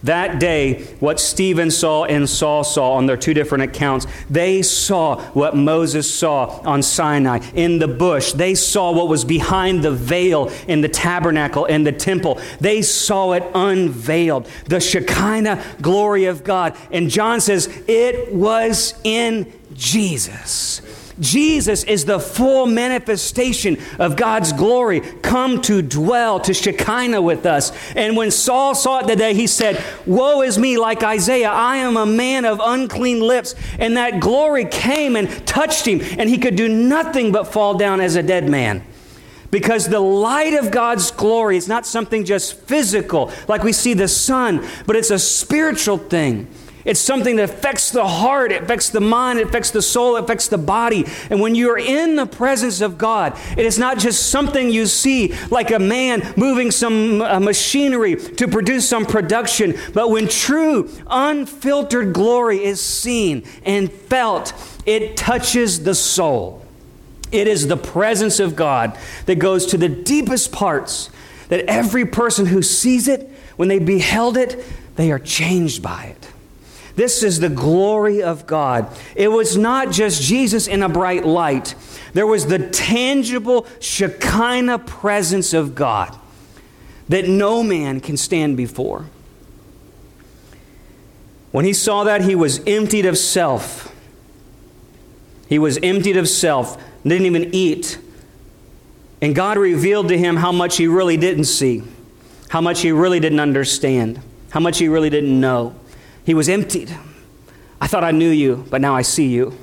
That 0.06 0.38
day, 0.40 0.84
what 1.00 1.20
Stephen 1.20 1.70
saw 1.70 2.04
and 2.04 2.28
Saul 2.28 2.64
saw 2.64 2.92
on 2.92 3.06
their 3.06 3.16
two 3.16 3.34
different 3.34 3.64
accounts, 3.64 4.06
they 4.30 4.62
saw 4.62 5.20
what 5.32 5.56
Moses 5.56 6.12
saw 6.12 6.60
on 6.60 6.82
Sinai 6.82 7.40
in 7.54 7.78
the 7.78 7.88
bush. 7.88 8.32
They 8.32 8.54
saw 8.54 8.92
what 8.92 9.08
was 9.08 9.24
behind 9.24 9.82
the 9.82 9.90
veil 9.90 10.50
in 10.68 10.80
the 10.80 10.88
tabernacle 10.88 11.64
and 11.64 11.86
the 11.86 11.92
temple. 11.92 12.40
They 12.60 12.82
saw 12.82 13.32
it 13.32 13.42
unveiled, 13.54 14.46
the 14.66 14.80
Shekinah 14.80 15.62
glory 15.82 16.26
of 16.26 16.44
God. 16.44 16.76
And 16.92 17.10
John 17.10 17.40
says, 17.40 17.66
it 17.88 18.32
was 18.32 18.94
in 19.04 19.52
Jesus. 19.74 20.80
Jesus 21.18 21.82
is 21.84 22.04
the 22.04 22.20
full 22.20 22.66
manifestation 22.66 23.78
of 23.98 24.16
God's 24.16 24.52
glory, 24.52 25.00
come 25.00 25.62
to 25.62 25.80
dwell, 25.80 26.40
to 26.40 26.52
Shekinah 26.52 27.22
with 27.22 27.46
us. 27.46 27.72
And 27.94 28.16
when 28.16 28.30
Saul 28.30 28.74
saw 28.74 29.00
it 29.00 29.06
that 29.06 29.18
day, 29.18 29.34
he 29.34 29.46
said, 29.46 29.82
Woe 30.04 30.42
is 30.42 30.58
me, 30.58 30.76
like 30.76 31.02
Isaiah, 31.02 31.50
I 31.50 31.78
am 31.78 31.96
a 31.96 32.06
man 32.06 32.44
of 32.44 32.60
unclean 32.62 33.20
lips. 33.20 33.54
And 33.78 33.96
that 33.96 34.20
glory 34.20 34.66
came 34.66 35.16
and 35.16 35.46
touched 35.46 35.86
him, 35.86 36.00
and 36.18 36.28
he 36.28 36.38
could 36.38 36.56
do 36.56 36.68
nothing 36.68 37.32
but 37.32 37.44
fall 37.44 37.74
down 37.74 38.00
as 38.00 38.16
a 38.16 38.22
dead 38.22 38.48
man. 38.48 38.84
Because 39.50 39.88
the 39.88 40.00
light 40.00 40.54
of 40.54 40.70
God's 40.70 41.10
glory 41.10 41.56
is 41.56 41.68
not 41.68 41.86
something 41.86 42.24
just 42.24 42.60
physical, 42.62 43.32
like 43.48 43.62
we 43.62 43.72
see 43.72 43.94
the 43.94 44.08
sun, 44.08 44.66
but 44.86 44.96
it's 44.96 45.10
a 45.10 45.18
spiritual 45.18 45.98
thing. 45.98 46.48
It's 46.86 47.00
something 47.00 47.34
that 47.36 47.50
affects 47.50 47.90
the 47.90 48.06
heart, 48.06 48.52
it 48.52 48.62
affects 48.62 48.90
the 48.90 49.00
mind, 49.00 49.40
it 49.40 49.48
affects 49.48 49.72
the 49.72 49.82
soul, 49.82 50.16
it 50.16 50.22
affects 50.22 50.46
the 50.46 50.56
body. 50.56 51.04
And 51.30 51.40
when 51.40 51.56
you're 51.56 51.78
in 51.78 52.14
the 52.14 52.26
presence 52.26 52.80
of 52.80 52.96
God, 52.96 53.36
it 53.56 53.66
is 53.66 53.76
not 53.76 53.98
just 53.98 54.30
something 54.30 54.70
you 54.70 54.86
see 54.86 55.34
like 55.50 55.72
a 55.72 55.80
man 55.80 56.32
moving 56.36 56.70
some 56.70 57.20
uh, 57.20 57.40
machinery 57.40 58.14
to 58.14 58.46
produce 58.46 58.88
some 58.88 59.04
production, 59.04 59.74
but 59.94 60.10
when 60.10 60.28
true, 60.28 60.88
unfiltered 61.08 62.12
glory 62.12 62.62
is 62.62 62.80
seen 62.80 63.42
and 63.64 63.92
felt, 63.92 64.54
it 64.86 65.16
touches 65.16 65.82
the 65.82 65.94
soul. 65.94 66.64
It 67.32 67.48
is 67.48 67.66
the 67.66 67.76
presence 67.76 68.38
of 68.38 68.54
God 68.54 68.96
that 69.26 69.40
goes 69.40 69.66
to 69.66 69.76
the 69.76 69.88
deepest 69.88 70.52
parts, 70.52 71.10
that 71.48 71.64
every 71.66 72.06
person 72.06 72.46
who 72.46 72.62
sees 72.62 73.08
it, 73.08 73.28
when 73.56 73.66
they 73.66 73.80
beheld 73.80 74.36
it, 74.36 74.64
they 74.94 75.10
are 75.10 75.18
changed 75.18 75.82
by 75.82 76.04
it. 76.04 76.25
This 76.96 77.22
is 77.22 77.40
the 77.40 77.50
glory 77.50 78.22
of 78.22 78.46
God. 78.46 78.88
It 79.14 79.28
was 79.28 79.56
not 79.56 79.92
just 79.92 80.22
Jesus 80.22 80.66
in 80.66 80.82
a 80.82 80.88
bright 80.88 81.24
light, 81.24 81.74
there 82.14 82.26
was 82.26 82.46
the 82.46 82.58
tangible 82.70 83.66
Shekinah 83.78 84.80
presence 84.80 85.52
of 85.52 85.74
God 85.74 86.16
that 87.08 87.28
no 87.28 87.62
man 87.62 88.00
can 88.00 88.16
stand 88.16 88.56
before. 88.56 89.04
When 91.52 91.64
he 91.64 91.74
saw 91.74 92.04
that, 92.04 92.22
he 92.22 92.34
was 92.34 92.60
emptied 92.66 93.06
of 93.06 93.16
self. 93.16 93.94
He 95.48 95.58
was 95.58 95.78
emptied 95.82 96.16
of 96.16 96.28
self, 96.28 96.82
didn't 97.02 97.26
even 97.26 97.54
eat. 97.54 97.98
And 99.20 99.34
God 99.34 99.58
revealed 99.58 100.08
to 100.08 100.18
him 100.18 100.36
how 100.36 100.52
much 100.52 100.76
he 100.76 100.88
really 100.88 101.16
didn't 101.16 101.44
see, 101.44 101.82
how 102.48 102.60
much 102.60 102.80
he 102.80 102.92
really 102.92 103.20
didn't 103.20 103.40
understand, 103.40 104.20
how 104.50 104.60
much 104.60 104.78
he 104.78 104.88
really 104.88 105.10
didn't 105.10 105.38
know. 105.38 105.74
He 106.26 106.34
was 106.34 106.48
emptied. 106.48 106.94
I 107.80 107.86
thought 107.86 108.02
I 108.02 108.10
knew 108.10 108.30
you, 108.30 108.66
but 108.68 108.80
now 108.80 108.96
I 108.96 109.02
see 109.02 109.28
you. 109.28 109.56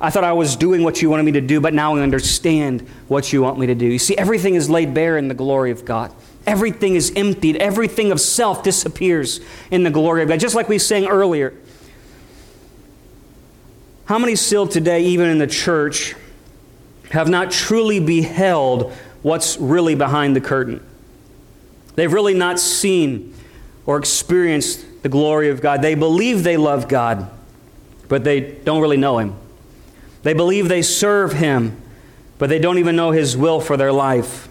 I 0.00 0.10
thought 0.10 0.24
I 0.24 0.32
was 0.32 0.56
doing 0.56 0.82
what 0.82 1.00
you 1.00 1.08
wanted 1.08 1.22
me 1.22 1.32
to 1.32 1.40
do, 1.40 1.60
but 1.60 1.72
now 1.72 1.94
I 1.94 2.00
understand 2.00 2.80
what 3.06 3.32
you 3.32 3.40
want 3.40 3.56
me 3.56 3.68
to 3.68 3.74
do. 3.76 3.86
You 3.86 4.00
see, 4.00 4.16
everything 4.16 4.56
is 4.56 4.68
laid 4.68 4.92
bare 4.92 5.16
in 5.16 5.28
the 5.28 5.34
glory 5.34 5.70
of 5.70 5.84
God. 5.84 6.12
Everything 6.44 6.96
is 6.96 7.12
emptied. 7.14 7.56
Everything 7.56 8.10
of 8.10 8.20
self 8.20 8.64
disappears 8.64 9.40
in 9.70 9.84
the 9.84 9.90
glory 9.90 10.22
of 10.22 10.28
God. 10.28 10.40
Just 10.40 10.56
like 10.56 10.68
we 10.68 10.78
sang 10.78 11.06
earlier. 11.06 11.54
How 14.06 14.18
many 14.18 14.34
still 14.34 14.66
today, 14.66 15.04
even 15.04 15.28
in 15.28 15.38
the 15.38 15.46
church, 15.46 16.16
have 17.10 17.28
not 17.28 17.52
truly 17.52 18.00
beheld 18.00 18.92
what's 19.22 19.56
really 19.58 19.94
behind 19.94 20.34
the 20.34 20.40
curtain? 20.40 20.84
They've 21.94 22.12
really 22.12 22.34
not 22.34 22.58
seen 22.58 23.34
or 23.86 23.98
experienced 23.98 24.84
the 25.02 25.08
glory 25.08 25.50
of 25.50 25.60
God. 25.60 25.82
They 25.82 25.94
believe 25.94 26.42
they 26.42 26.56
love 26.56 26.88
God, 26.88 27.30
but 28.08 28.24
they 28.24 28.40
don't 28.40 28.80
really 28.80 28.96
know 28.96 29.18
Him. 29.18 29.34
They 30.22 30.34
believe 30.34 30.68
they 30.68 30.82
serve 30.82 31.32
Him, 31.32 31.80
but 32.38 32.48
they 32.48 32.58
don't 32.58 32.78
even 32.78 32.96
know 32.96 33.10
His 33.10 33.36
will 33.36 33.60
for 33.60 33.76
their 33.76 33.92
life. 33.92 34.48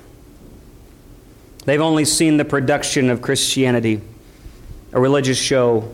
They've 1.66 1.82
only 1.82 2.06
seen 2.06 2.38
the 2.38 2.46
production 2.46 3.10
of 3.10 3.22
Christianity, 3.22 4.02
a 4.94 5.00
religious 5.00 5.38
show. 5.38 5.94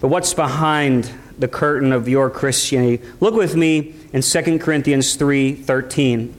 But 0.00 0.08
what's 0.08 0.32
behind 0.32 1.10
the 1.38 1.48
curtain 1.48 1.92
of 1.92 2.08
your 2.08 2.30
Christianity? 2.30 3.02
Look 3.18 3.34
with 3.34 3.56
me 3.56 3.94
in 4.12 4.22
2 4.22 4.60
Corinthians 4.60 5.16
3:13. 5.16 6.34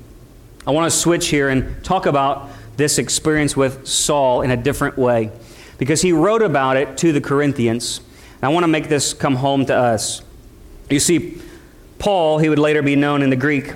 I 0.66 0.72
want 0.72 0.90
to 0.90 0.98
switch 0.98 1.28
here 1.28 1.50
and 1.50 1.84
talk 1.84 2.06
about 2.06 2.50
this 2.78 2.98
experience 2.98 3.58
with 3.58 3.86
Saul 3.86 4.42
in 4.44 4.52
a 4.52 4.58
different 4.58 4.98
way 4.98 5.32
because 5.82 6.04
he 6.04 6.12
wrote 6.12 6.44
about 6.44 6.78
it 6.78 6.96
to 6.96 7.12
the 7.12 7.20
Corinthians. 7.20 8.02
And 8.36 8.44
I 8.44 8.50
want 8.50 8.66
to 8.66 8.68
make 8.68 8.88
this 8.88 9.14
come 9.16 9.38
home 9.38 9.66
to 9.66 9.76
us. 9.76 10.22
You 10.92 11.00
see, 11.00 11.42
Paul, 11.98 12.38
he 12.38 12.50
would 12.50 12.60
later 12.60 12.84
be 12.84 12.96
known 12.96 13.24
in 13.24 13.32
the 13.32 13.36
Greek, 13.36 13.74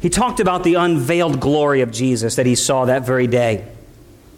he 0.00 0.08
talked 0.08 0.40
about 0.40 0.64
the 0.64 0.76
unveiled 0.76 1.40
glory 1.40 1.82
of 1.82 1.90
Jesus 1.90 2.36
that 2.36 2.46
he 2.46 2.54
saw 2.54 2.86
that 2.86 3.04
very 3.04 3.26
day. 3.26 3.68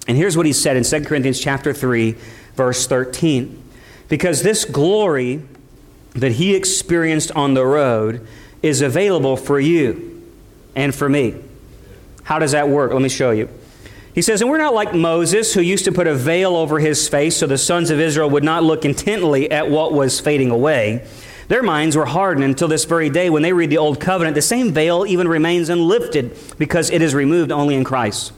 And 0.08 0.16
here's 0.16 0.36
what 0.36 0.44
he 0.44 0.52
said 0.52 0.76
in 0.76 0.82
2 0.82 1.04
Corinthians 1.04 1.38
chapter 1.38 1.72
3, 1.72 2.16
verse 2.56 2.88
13. 2.88 3.62
Because 4.08 4.42
this 4.42 4.64
glory 4.64 5.40
that 6.14 6.32
he 6.32 6.56
experienced 6.56 7.30
on 7.30 7.54
the 7.54 7.64
road 7.64 8.26
is 8.60 8.80
available 8.80 9.36
for 9.36 9.60
you 9.60 10.28
and 10.74 10.92
for 10.92 11.08
me. 11.08 11.36
How 12.24 12.40
does 12.40 12.50
that 12.50 12.68
work? 12.68 12.92
Let 12.92 13.02
me 13.02 13.08
show 13.08 13.30
you. 13.30 13.48
He 14.16 14.22
says, 14.22 14.40
And 14.40 14.48
we're 14.48 14.56
not 14.56 14.72
like 14.72 14.94
Moses, 14.94 15.52
who 15.52 15.60
used 15.60 15.84
to 15.84 15.92
put 15.92 16.06
a 16.06 16.14
veil 16.14 16.56
over 16.56 16.78
his 16.78 17.06
face 17.06 17.36
so 17.36 17.46
the 17.46 17.58
sons 17.58 17.90
of 17.90 18.00
Israel 18.00 18.30
would 18.30 18.42
not 18.42 18.62
look 18.62 18.86
intently 18.86 19.50
at 19.50 19.70
what 19.70 19.92
was 19.92 20.20
fading 20.20 20.50
away. 20.50 21.06
Their 21.48 21.62
minds 21.62 21.96
were 21.96 22.06
hardened 22.06 22.42
until 22.42 22.66
this 22.66 22.86
very 22.86 23.10
day 23.10 23.28
when 23.28 23.42
they 23.42 23.52
read 23.52 23.68
the 23.68 23.76
Old 23.76 24.00
Covenant. 24.00 24.34
The 24.34 24.40
same 24.40 24.72
veil 24.72 25.04
even 25.06 25.28
remains 25.28 25.68
unlifted 25.68 26.34
because 26.56 26.88
it 26.90 27.02
is 27.02 27.14
removed 27.14 27.52
only 27.52 27.74
in 27.74 27.84
Christ. 27.84 28.32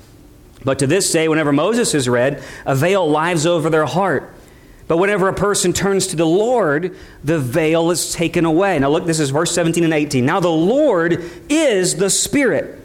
But 0.65 0.81
to 0.81 0.89
this 0.89 1.13
day, 1.13 1.29
whenever 1.29 1.53
Moses 1.53 1.95
is 1.95 2.09
read, 2.09 2.43
a 2.67 2.75
veil 2.75 3.09
lies 3.09 3.47
over 3.47 3.71
their 3.71 3.87
heart. 3.87 4.35
But 4.89 4.97
whenever 4.97 5.29
a 5.29 5.35
person 5.35 5.73
turns 5.73 6.09
to 6.09 6.17
the 6.17 6.27
Lord, 6.27 6.97
the 7.23 7.39
veil 7.39 7.93
is 7.93 8.13
taken 8.13 8.45
away. 8.45 8.81
Now, 8.81 8.89
look, 8.89 9.07
this 9.07 9.21
is 9.21 9.31
verse 9.31 9.53
17 9.53 9.85
and 9.85 9.95
18. 9.95 10.27
Now, 10.27 10.41
the 10.41 10.49
Lord 10.49 11.23
is 11.49 11.95
the 11.95 12.11
Spirit. 12.11 12.79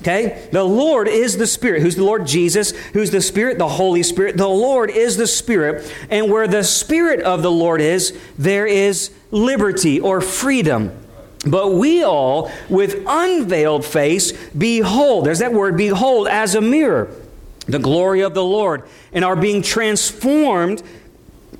Okay? 0.00 0.48
The 0.52 0.64
Lord 0.64 1.08
is 1.08 1.36
the 1.36 1.46
Spirit. 1.46 1.82
Who's 1.82 1.96
the 1.96 2.04
Lord? 2.04 2.26
Jesus. 2.26 2.70
Who's 2.92 3.10
the 3.10 3.20
Spirit? 3.20 3.58
The 3.58 3.68
Holy 3.68 4.02
Spirit. 4.02 4.36
The 4.36 4.48
Lord 4.48 4.90
is 4.90 5.16
the 5.16 5.26
Spirit. 5.26 5.92
And 6.10 6.30
where 6.30 6.46
the 6.46 6.64
Spirit 6.64 7.20
of 7.20 7.42
the 7.42 7.50
Lord 7.50 7.80
is, 7.80 8.16
there 8.38 8.66
is 8.66 9.10
liberty 9.30 9.98
or 9.98 10.20
freedom. 10.20 10.96
But 11.46 11.72
we 11.74 12.02
all, 12.02 12.50
with 12.68 13.04
unveiled 13.06 13.84
face, 13.84 14.32
behold, 14.50 15.26
there's 15.26 15.38
that 15.38 15.52
word, 15.52 15.76
behold, 15.76 16.28
as 16.28 16.54
a 16.54 16.60
mirror, 16.60 17.08
the 17.66 17.78
glory 17.78 18.22
of 18.22 18.34
the 18.34 18.44
Lord, 18.44 18.82
and 19.12 19.24
are 19.24 19.36
being 19.36 19.62
transformed 19.62 20.82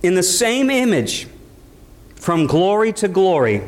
in 0.02 0.14
the 0.14 0.22
same 0.22 0.70
image 0.70 1.28
from 2.16 2.46
glory 2.46 2.92
to 2.94 3.08
glory, 3.08 3.62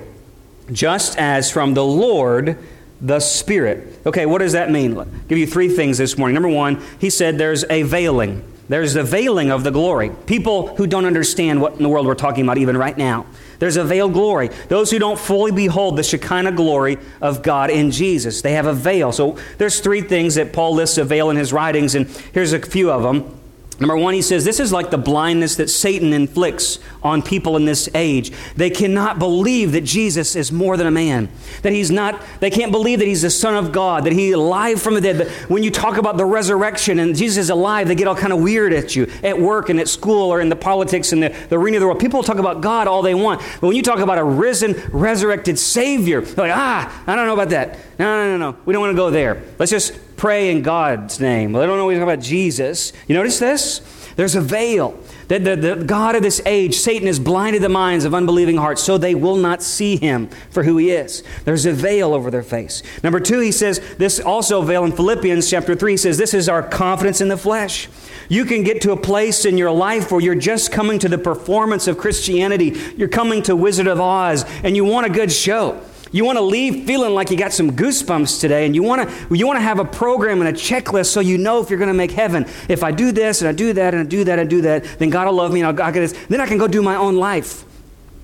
just 0.73 1.17
as 1.19 1.51
from 1.51 1.75
the 1.75 1.85
Lord 1.85 2.59
the 3.01 3.21
Spirit. 3.21 3.98
Okay, 4.09 4.25
what 4.25 4.39
does 4.39 4.55
that 4.55 4.71
mean? 4.71 4.97
I'll 4.97 5.05
give 5.29 5.37
you 5.37 5.47
three 5.47 5.69
things 5.69 5.99
this 5.99 6.17
morning. 6.17 6.33
Number 6.33 6.49
one, 6.49 6.83
he 6.99 7.11
said 7.11 7.37
there's 7.37 7.65
a 7.69 7.83
veiling. 7.83 8.43
There's 8.67 8.95
the 8.95 9.05
veiling 9.05 9.51
of 9.51 9.65
the 9.65 9.71
glory. 9.71 10.11
People 10.25 10.75
who 10.77 10.87
don't 10.87 11.05
understand 11.05 11.61
what 11.61 11.75
in 11.75 11.83
the 11.83 11.91
world 11.91 12.07
we're 12.07 12.15
talking 12.15 12.43
about, 12.43 12.57
even 12.57 12.75
right 12.75 12.97
now. 12.97 13.27
There's 13.59 13.77
a 13.77 13.85
veiled 13.85 14.15
glory. 14.15 14.49
Those 14.69 14.91
who 14.91 14.99
don't 14.99 15.19
fully 15.19 15.53
behold 15.53 15.99
the 15.99 16.03
Shekinah 16.03 16.53
glory 16.53 16.97
of 17.21 17.43
God 17.43 17.69
in 17.69 17.91
Jesus, 17.91 18.41
they 18.41 18.53
have 18.53 18.65
a 18.65 18.73
veil. 18.73 19.13
So 19.13 19.37
there's 19.59 19.81
three 19.81 20.01
things 20.01 20.37
that 20.37 20.55
Paul 20.55 20.73
lists 20.73 20.97
a 20.97 21.05
veil 21.05 21.29
in 21.29 21.37
his 21.37 21.53
writings, 21.53 21.95
and 21.95 22.07
here's 22.33 22.55
a 22.55 22.61
few 22.61 22.91
of 22.91 23.03
them. 23.03 23.39
Number 23.81 23.97
one, 23.97 24.13
he 24.13 24.23
says, 24.23 24.45
this 24.45 24.59
is 24.59 24.73
like 24.73 24.91
the 24.91 24.99
blindness 24.99 25.55
that 25.57 25.71
Satan 25.71 26.13
inflicts 26.13 26.81
on 27.01 27.23
people 27.23 27.57
in 27.57 27.65
this 27.65 27.89
age. 27.95 28.33
They 28.57 28.71
cannot 28.71 29.21
believe 29.21 29.71
that 29.73 29.83
Jesus 29.83 30.35
is 30.35 30.51
more 30.51 30.77
than 30.77 30.89
a 30.89 30.91
man, 30.91 31.29
that 31.63 31.73
he's 31.73 31.89
not, 31.89 32.21
they 32.41 32.51
can't 32.51 32.73
believe 32.73 32.99
that 32.99 33.07
he's 33.07 33.23
the 33.23 33.31
Son 33.31 33.55
of 33.55 33.71
God, 33.71 34.03
that 34.05 34.13
he's 34.13 34.35
alive 34.35 34.83
from 34.83 34.95
the 34.95 35.01
dead. 35.01 35.19
But 35.19 35.29
when 35.49 35.63
you 35.63 35.71
talk 35.71 35.97
about 35.97 36.17
the 36.17 36.25
resurrection 36.25 36.99
and 36.99 37.15
Jesus 37.15 37.39
is 37.39 37.51
alive, 37.51 37.87
they 37.87 37.95
get 37.95 38.09
all 38.09 38.17
kind 38.17 38.33
of 38.33 38.41
weird 38.41 38.73
at 38.73 38.97
you 38.97 39.09
at 39.23 39.39
work 39.39 39.69
and 39.69 39.79
at 39.79 39.87
school 39.87 40.33
or 40.33 40.41
in 40.41 40.49
the 40.49 40.57
politics 40.57 41.13
and 41.13 41.23
the, 41.23 41.29
the 41.49 41.57
arena 41.57 41.77
of 41.77 41.83
the 41.83 41.87
world. 41.87 42.01
People 42.01 42.25
talk 42.25 42.39
about 42.39 42.61
God 42.61 42.89
all 42.89 43.03
they 43.03 43.15
want. 43.15 43.41
But 43.61 43.69
when 43.69 43.77
you 43.77 43.83
talk 43.83 44.01
about 44.01 44.19
a 44.19 44.25
risen, 44.25 44.75
resurrected 44.91 45.57
Savior, 45.57 46.21
they're 46.21 46.49
like, 46.49 46.57
ah, 46.57 47.05
I 47.07 47.15
don't 47.15 47.27
know 47.27 47.35
about 47.35 47.51
that. 47.51 47.79
No, 47.97 48.25
no, 48.25 48.37
no, 48.37 48.51
no. 48.51 48.59
We 48.65 48.73
don't 48.73 48.83
want 48.83 48.91
to 48.91 48.97
go 48.97 49.11
there. 49.11 49.41
Let's 49.57 49.71
just 49.71 49.93
pray 50.19 50.51
in 50.51 50.63
God's 50.63 51.21
name. 51.21 51.53
Well, 51.53 51.61
they 51.63 51.67
don't 51.67 51.79
always 51.79 51.99
talk 51.99 52.03
about 52.03 52.21
Jesus. 52.21 52.93
You 53.07 53.15
notice 53.15 53.39
this? 53.39 53.81
There's 54.17 54.35
a 54.35 54.41
veil. 54.41 54.99
The, 55.29 55.39
the, 55.39 55.57
the, 55.57 55.85
God 55.85 56.17
of 56.17 56.23
this 56.23 56.43
age, 56.45 56.75
Satan 56.75 57.07
has 57.07 57.21
blinded 57.21 57.63
the 57.63 57.69
minds 57.69 58.05
of 58.05 58.15
unbelieving 58.15 58.57
hearts 58.57 58.83
so 58.83 58.99
they 58.99 59.15
will 59.15 59.37
not 59.37 59.63
see 59.63 59.97
him 59.97 60.29
for 60.51 60.65
who 60.65 60.77
he 60.77 60.91
is. 60.91 61.23
There's 61.45 61.67
a 61.67 61.73
veil 61.73 62.13
over 62.13 62.29
their 62.29 62.43
face. 62.43 62.83
Number 63.05 63.21
two, 63.21 63.39
he 63.39 63.53
says, 63.53 63.81
this 63.97 64.19
also 64.19 64.61
veil 64.63 64.85
in 64.85 64.91
Philippians 64.91 65.49
chapter 65.49 65.77
3 65.77 65.97
says, 65.97 66.19
this 66.19 66.35
is 66.35 66.49
our 66.49 66.65
confidence 66.65 67.21
in 67.21 67.29
the 67.29 67.37
flesh. 67.37 67.89
You 68.29 68.45
can 68.45 68.65
get 68.65 68.83
to 68.83 68.93
a 68.93 68.97
place 68.97 69.45
in 69.45 69.57
your 69.57 69.71
life 69.71 70.11
where 70.11 70.21
you're 70.21 70.35
just 70.35 70.73
coming 70.73 70.99
to 70.99 71.09
the 71.09 71.19
performance 71.19 71.87
of 71.87 71.97
Christianity. 71.97 72.77
You're 72.97 73.07
coming 73.07 73.43
to 73.45 73.55
Wizard 73.55 73.87
of 73.87 74.01
Oz 74.01 74.45
and 74.65 74.75
you 74.75 74.85
want 74.85 75.07
a 75.07 75.11
good 75.11 75.31
show. 75.31 75.81
You 76.11 76.25
want 76.25 76.39
to 76.39 76.43
leave 76.43 76.87
feeling 76.87 77.15
like 77.15 77.31
you 77.31 77.37
got 77.37 77.53
some 77.53 77.73
goosebumps 77.73 78.41
today, 78.41 78.65
and 78.65 78.75
you 78.75 78.83
want 78.83 79.09
to 79.09 79.35
you 79.35 79.47
want 79.47 79.59
to 79.59 79.63
have 79.63 79.79
a 79.79 79.85
program 79.85 80.41
and 80.41 80.49
a 80.49 80.53
checklist 80.53 81.07
so 81.07 81.21
you 81.21 81.37
know 81.37 81.61
if 81.61 81.69
you're 81.71 81.79
going 81.79 81.89
to 81.89 81.95
make 81.95 82.13
heaven. 82.13 82.47
If 82.69 82.83
I 82.83 82.93
do 82.93 83.13
this 83.13 83.43
and 83.43 83.49
I 83.49 83.53
do 83.53 83.73
that 83.75 83.95
and 83.95 84.07
I 84.07 84.09
do 84.09 84.25
that 84.25 84.39
and 84.39 84.49
I 84.49 84.51
do 84.51 84.63
that, 84.63 84.85
then 84.99 85.11
God 85.11 85.27
will 85.27 85.35
love 85.35 85.53
me 85.53 85.61
and 85.61 85.69
I'll, 85.69 85.87
I'll 85.87 85.93
get 85.93 86.01
this. 86.01 86.27
Then 86.29 86.41
I 86.41 86.47
can 86.47 86.59
go 86.59 86.67
do 86.67 86.83
my 86.83 86.97
own 86.97 87.17
life. 87.17 87.65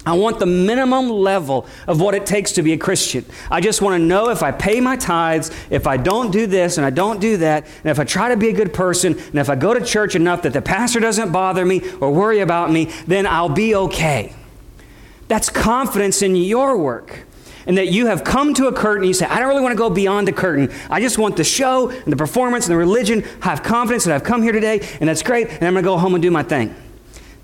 I 0.07 0.13
want 0.13 0.39
the 0.39 0.47
minimum 0.47 1.09
level 1.09 1.67
of 1.87 1.99
what 1.99 2.15
it 2.15 2.27
takes 2.27 2.53
to 2.53 2.63
be 2.63 2.75
a 2.75 2.77
Christian. 2.77 3.25
I 3.51 3.63
just 3.63 3.81
want 3.81 3.99
to 3.99 4.05
know 4.05 4.29
if 4.29 4.43
I 4.43 4.51
pay 4.51 4.79
my 4.81 4.97
tithes, 4.97 5.51
if 5.71 5.87
I 5.87 5.97
don't 5.97 6.31
do 6.31 6.47
this 6.47 6.77
and 6.77 6.85
I 6.85 6.91
don't 6.91 7.21
do 7.21 7.39
that, 7.39 7.65
and 7.65 7.87
if 7.87 7.99
I 7.99 8.05
try 8.05 8.29
to 8.29 8.37
be 8.37 8.49
a 8.49 8.53
good 8.53 8.75
person, 8.75 9.19
and 9.19 9.37
if 9.37 9.49
I 9.49 9.57
go 9.57 9.73
to 9.73 9.83
church 9.83 10.15
enough 10.15 10.43
that 10.43 10.53
the 10.53 10.61
pastor 10.61 11.01
doesn't 11.01 11.33
bother 11.33 11.65
me 11.65 11.81
or 12.01 12.11
worry 12.11 12.41
about 12.41 12.71
me, 12.71 12.87
then 13.07 13.27
I'll 13.27 13.49
be 13.49 13.75
okay. 13.75 14.35
That's 15.29 15.49
confidence 15.49 16.21
in 16.21 16.37
your 16.37 16.77
work 16.77 17.25
and 17.67 17.79
that 17.79 17.89
you 17.89 18.07
have 18.07 18.25
come 18.25 18.55
to 18.55 18.67
a 18.67 18.73
curtain. 18.73 19.07
You 19.07 19.15
say, 19.15 19.27
I 19.27 19.39
don't 19.39 19.49
really 19.49 19.63
want 19.63 19.73
to 19.73 19.79
go 19.79 19.91
beyond 19.91 20.29
the 20.29 20.33
curtain. 20.33 20.71
I 20.91 21.01
just 21.01 21.19
want 21.19 21.37
the 21.37 21.45
show 21.45 21.91
and 21.91 22.13
the 22.13 22.17
performance 22.17 22.67
and 22.67 22.73
the 22.73 22.79
religion. 22.79 23.25
I 23.43 23.51
have 23.51 23.63
confidence 23.63 24.05
that 24.05 24.15
I've 24.15 24.25
come 24.25 24.43
here 24.43 24.53
today, 24.53 24.87
and 25.01 25.09
that's 25.09 25.23
great, 25.23 25.49
and 25.49 25.65
I'm 25.65 25.75
going 25.75 25.77
to 25.77 25.83
go 25.83 25.97
home 25.97 26.15
and 26.15 26.23
do 26.23 26.31
my 26.31 26.43
thing. 26.43 26.75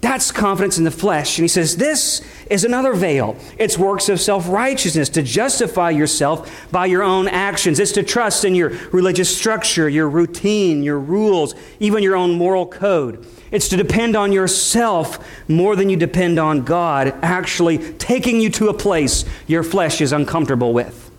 That's 0.01 0.33
confidence 0.33 0.79
in 0.79 0.85
the 0.85 0.91
flesh. 0.91 1.39
And 1.39 1.45
he 1.45 1.49
says, 1.49 1.77
This 1.77 2.23
is 2.49 2.65
another 2.65 2.95
veil. 2.95 3.37
It's 3.59 3.77
works 3.77 4.09
of 4.09 4.21
self 4.21 4.49
righteousness 4.49 5.09
to 5.11 5.23
justify 5.23 5.91
yourself 5.91 6.71
by 6.73 6.87
your 6.87 7.03
own 7.03 7.29
actions. 7.29 7.79
It's 7.79 7.93
to 7.93 8.03
trust 8.03 8.45
in 8.45 8.55
your 8.55 8.71
religious 8.93 9.35
structure, 9.35 9.89
your 9.89 10.09
routine, 10.09 10.83
your 10.83 10.99
rules, 10.99 11.55
even 11.81 12.03
your 12.03 12.17
own 12.17 12.33
moral 12.33 12.67
code. 12.67 13.27
It's 13.51 13.69
to 13.71 13.77
depend 13.77 14.17
on 14.17 14.33
yourself 14.33 15.19
more 15.49 15.77
than 15.77 15.91
you 15.91 15.97
depend 15.97 16.39
on 16.39 16.63
God, 16.63 17.13
actually 17.23 17.79
taking 17.95 18.41
you 18.41 18.49
to 18.51 18.69
a 18.69 18.75
place 18.75 19.25
your 19.47 19.63
flesh 19.63 20.01
is 20.01 20.13
uncomfortable 20.13 20.73
with. 20.73 21.11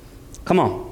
Come 0.45 0.59
on. 0.59 0.90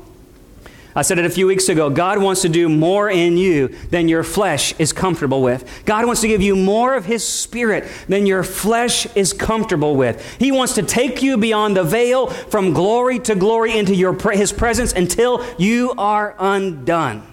I 0.99 1.01
said 1.01 1.17
it 1.17 1.23
a 1.23 1.29
few 1.29 1.47
weeks 1.47 1.69
ago. 1.69 1.89
God 1.89 2.17
wants 2.17 2.41
to 2.41 2.49
do 2.49 2.67
more 2.67 3.09
in 3.09 3.37
you 3.37 3.69
than 3.89 4.09
your 4.09 4.21
flesh 4.21 4.77
is 4.79 4.91
comfortable 4.91 5.41
with. 5.41 5.83
God 5.85 6.05
wants 6.05 6.19
to 6.19 6.27
give 6.27 6.41
you 6.41 6.57
more 6.57 6.93
of 6.93 7.05
His 7.05 7.25
Spirit 7.25 7.89
than 8.09 8.25
your 8.25 8.43
flesh 8.43 9.07
is 9.15 9.31
comfortable 9.31 9.95
with. 9.95 10.21
He 10.39 10.51
wants 10.51 10.73
to 10.73 10.83
take 10.83 11.23
you 11.23 11.37
beyond 11.37 11.77
the 11.77 11.85
veil 11.85 12.27
from 12.27 12.73
glory 12.73 13.17
to 13.19 13.35
glory 13.35 13.77
into 13.77 13.95
your, 13.95 14.13
His 14.33 14.51
presence 14.51 14.91
until 14.91 15.45
you 15.57 15.93
are 15.97 16.35
undone. 16.37 17.25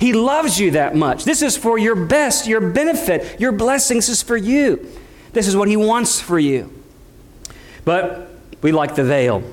He 0.00 0.12
loves 0.12 0.58
you 0.58 0.72
that 0.72 0.96
much. 0.96 1.22
This 1.22 1.42
is 1.42 1.56
for 1.56 1.78
your 1.78 1.94
best, 1.94 2.48
your 2.48 2.60
benefit, 2.60 3.38
your 3.40 3.52
blessings 3.52 4.08
is 4.08 4.20
for 4.20 4.36
you. 4.36 4.84
This 5.32 5.46
is 5.46 5.54
what 5.54 5.68
He 5.68 5.76
wants 5.76 6.20
for 6.20 6.40
you. 6.40 6.72
But 7.84 8.30
we 8.62 8.72
like 8.72 8.96
the 8.96 9.04
veil. 9.04 9.44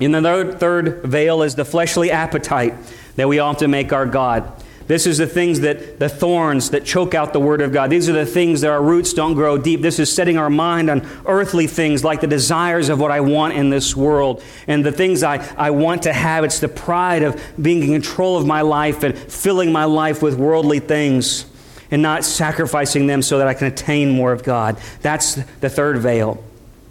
In 0.00 0.12
the 0.12 0.22
third, 0.22 0.60
third 0.60 1.02
veil 1.02 1.42
is 1.42 1.54
the 1.54 1.64
fleshly 1.64 2.10
appetite 2.10 2.74
that 3.16 3.28
we 3.28 3.38
often 3.38 3.70
make 3.70 3.92
our 3.92 4.06
God. 4.06 4.52
This 4.88 5.06
is 5.06 5.18
the 5.18 5.26
things 5.26 5.60
that 5.60 5.98
the 5.98 6.08
thorns 6.08 6.70
that 6.70 6.86
choke 6.86 7.14
out 7.14 7.34
the 7.34 7.40
word 7.40 7.60
of 7.60 7.72
God. 7.72 7.90
These 7.90 8.08
are 8.08 8.14
the 8.14 8.24
things 8.24 8.62
that 8.62 8.70
our 8.70 8.82
roots 8.82 9.12
don't 9.12 9.34
grow 9.34 9.58
deep. 9.58 9.82
This 9.82 9.98
is 9.98 10.10
setting 10.10 10.38
our 10.38 10.48
mind 10.48 10.88
on 10.88 11.06
earthly 11.26 11.66
things 11.66 12.02
like 12.02 12.22
the 12.22 12.26
desires 12.26 12.88
of 12.88 12.98
what 12.98 13.10
I 13.10 13.20
want 13.20 13.52
in 13.52 13.68
this 13.68 13.94
world 13.94 14.42
and 14.66 14.82
the 14.84 14.90
things 14.90 15.22
I, 15.22 15.46
I 15.58 15.72
want 15.72 16.04
to 16.04 16.12
have. 16.14 16.42
It's 16.42 16.58
the 16.58 16.68
pride 16.68 17.22
of 17.22 17.38
being 17.60 17.82
in 17.82 17.92
control 17.92 18.38
of 18.38 18.46
my 18.46 18.62
life 18.62 19.02
and 19.02 19.16
filling 19.16 19.72
my 19.72 19.84
life 19.84 20.22
with 20.22 20.36
worldly 20.36 20.80
things 20.80 21.44
and 21.90 22.00
not 22.00 22.24
sacrificing 22.24 23.06
them 23.06 23.20
so 23.20 23.38
that 23.38 23.46
I 23.46 23.52
can 23.52 23.66
attain 23.66 24.08
more 24.10 24.32
of 24.32 24.42
God. 24.42 24.78
That's 25.02 25.34
the 25.34 25.68
third 25.68 25.98
veil. 25.98 26.42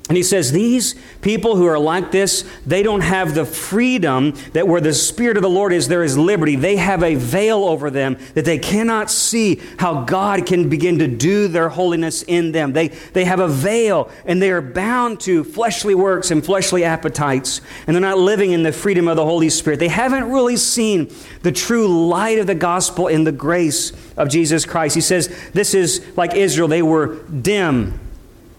And 0.10 0.16
he 0.16 0.24
says, 0.24 0.52
These 0.52 0.96
people 1.22 1.58
who 1.58 1.66
are 1.66 1.80
like 1.80 2.12
this, 2.12 2.50
they 2.66 2.82
don't 2.82 3.02
have 3.02 3.36
the 3.36 3.46
freedom 3.46 4.34
that 4.54 4.68
where 4.68 4.80
the 4.80 4.94
Spirit 4.94 5.36
of 5.36 5.44
the 5.44 5.50
Lord 5.50 5.74
is, 5.74 5.90
there 5.90 6.04
is 6.04 6.18
liberty. 6.18 6.56
They 6.56 6.78
have 6.78 7.04
a 7.04 7.16
veil 7.16 7.66
over 7.66 7.90
them 7.90 8.18
that 8.34 8.46
they 8.46 8.58
cannot 8.58 9.12
see 9.12 9.62
how 9.78 10.06
God 10.06 10.46
can 10.46 10.70
begin 10.70 11.00
to 11.00 11.08
do 11.08 11.50
their 11.50 11.68
holiness 11.68 12.24
in 12.24 12.54
them. 12.54 12.72
They, 12.72 12.88
they 12.88 13.26
have 13.26 13.42
a 13.42 13.50
veil 13.50 14.10
and 14.26 14.42
they 14.42 14.52
are 14.52 14.62
bound 14.62 15.20
to 15.22 15.44
fleshly 15.44 15.96
works 15.96 16.32
and 16.32 16.44
fleshly 16.44 16.86
appetites, 16.86 17.60
and 17.86 17.96
they're 17.96 18.02
not 18.02 18.18
living 18.18 18.52
in 18.52 18.64
the 18.64 18.72
freedom 18.72 19.10
of 19.10 19.18
the 19.18 19.26
Holy 19.26 19.50
Spirit. 19.50 19.80
They 19.80 19.90
haven't 19.90 20.32
really 20.32 20.58
seen 20.58 21.14
the 21.42 21.52
true 21.52 22.08
light 22.08 22.40
of 22.40 22.48
the 22.48 22.56
gospel 22.56 23.08
in 23.08 23.26
the 23.26 23.32
grace 23.34 23.92
of 24.16 24.30
Jesus 24.30 24.66
Christ. 24.66 24.96
He 24.96 25.02
says, 25.02 25.28
This 25.52 25.74
is 25.74 26.06
like 26.16 26.34
Israel, 26.34 26.70
they 26.70 26.82
were 26.82 27.16
dim 27.26 28.00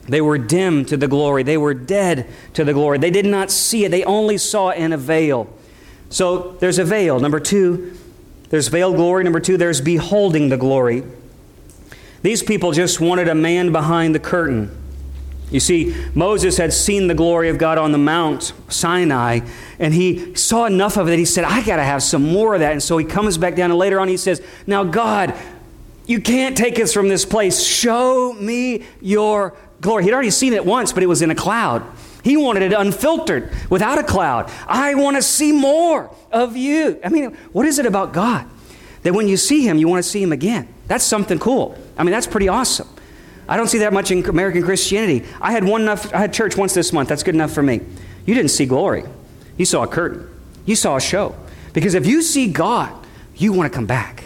they 0.09 0.21
were 0.21 0.39
dim 0.39 0.85
to 0.87 0.97
the 0.97 1.09
glory. 1.09 1.43
They 1.43 1.59
were 1.59 1.75
dead 1.75 2.27
to 2.55 2.65
the 2.65 2.73
glory. 2.73 2.99
They 2.99 3.11
did 3.11 3.27
not 3.27 3.51
see 3.51 3.85
it. 3.85 3.91
They 3.91 4.05
only 4.05 4.39
saw 4.39 4.71
it 4.71 4.79
in 4.79 4.93
a 4.93 4.97
veil. 4.97 5.49
So 6.11 6.53
there's 6.61 6.79
a 6.79 6.85
veil. 6.85 7.21
Number 7.21 7.39
two, 7.39 7.97
there's 8.49 8.69
veiled 8.69 8.97
glory. 8.97 9.25
Number 9.25 9.41
two, 9.41 9.57
there's 9.57 9.81
beholding 9.81 10.49
the 10.49 10.57
glory. 10.57 11.05
These 12.23 12.43
people 12.43 12.73
just 12.73 13.01
wanted 13.01 13.29
a 13.29 13.35
man 13.35 13.71
behind 13.71 14.15
the 14.15 14.19
curtain. 14.19 14.75
You 15.51 15.61
see, 15.61 15.95
Moses 16.15 16.57
had 16.59 16.73
seen 16.73 17.07
the 17.07 17.15
glory 17.15 17.49
of 17.49 17.57
God 17.59 17.79
on 17.79 17.93
the 17.93 17.99
Mount 17.99 18.53
Sinai, 18.69 19.41
and 19.79 19.95
he 19.95 20.35
saw 20.35 20.67
enough 20.67 20.97
of 20.97 21.09
it. 21.09 21.19
He 21.19 21.25
said, 21.25 21.45
I 21.45 21.63
got 21.63 21.77
to 21.77 21.85
have 21.85 22.03
some 22.03 22.23
more 22.23 22.55
of 22.55 22.61
that. 22.61 22.73
And 22.73 22.83
so 22.83 22.99
he 22.99 23.05
comes 23.05 23.39
back 23.39 23.55
down, 23.55 23.71
and 23.71 23.79
later 23.79 23.99
on 23.99 24.09
he 24.09 24.19
says, 24.19 24.43
Now, 24.67 24.85
God, 24.85 25.35
you 26.07 26.21
can't 26.21 26.57
take 26.57 26.79
us 26.81 26.93
from 26.93 27.09
this 27.09 27.25
place. 27.25 27.63
Show 27.63 28.35
me 28.35 28.85
your 29.01 29.57
glory. 29.81 30.05
He'd 30.05 30.13
already 30.13 30.31
seen 30.31 30.53
it 30.53 30.65
once, 30.65 30.93
but 30.93 31.03
it 31.03 31.07
was 31.07 31.23
in 31.23 31.31
a 31.31 31.35
cloud. 31.35 31.83
He 32.23 32.37
wanted 32.37 32.63
it 32.63 32.73
unfiltered, 32.73 33.51
without 33.71 33.99
a 33.99 34.03
cloud. 34.03 34.51
I 34.67 34.95
want 34.95 35.17
to 35.17 35.23
see 35.23 35.53
more 35.53 36.15
of 36.33 36.57
you. 36.57 36.99
I 37.05 37.09
mean, 37.09 37.37
what 37.53 37.67
is 37.67 37.79
it 37.79 37.87
about 37.87 38.13
God 38.13 38.47
that 39.03 39.15
when 39.15 39.29
you 39.29 39.37
see 39.37 39.67
Him, 39.67 39.79
you 39.79 39.89
want 39.89 40.03
to 40.03 40.09
see 40.09 40.23
Him 40.23 40.33
again? 40.33 40.69
That's 40.89 41.05
something 41.05 41.39
cool. 41.39 41.79
I 41.97 42.03
mean, 42.03 42.13
that's 42.13 42.27
pretty 42.27 42.49
awesome. 42.49 42.89
I 43.49 43.57
don't 43.57 43.69
see 43.69 43.79
that 43.79 43.93
much 43.93 44.11
in 44.11 44.25
American 44.27 44.63
Christianity. 44.63 45.27
I 45.41 45.53
had 45.53 45.65
one 45.65 45.83
enough, 45.83 46.13
I 46.13 46.19
had 46.19 46.35
church 46.35 46.57
once 46.57 46.75
this 46.75 46.93
month. 46.93 47.09
That's 47.09 47.23
good 47.23 47.35
enough 47.35 47.53
for 47.53 47.63
me. 47.63 47.81
You 48.27 48.35
didn't 48.35 48.51
see 48.51 48.67
glory. 48.67 49.05
You 49.57 49.65
saw 49.65 49.85
a 49.85 49.89
curtain. 49.89 50.29
You 50.67 50.77
saw 50.77 50.97
a 50.97 51.01
show. 51.01 51.35
Because 51.73 51.95
if 51.95 52.07
you 52.07 52.21
see 52.21 52.53
God, 52.53 52.93
you 53.37 53.53
want 53.53 53.73
to 53.73 53.75
come 53.75 53.87
back. 53.87 54.25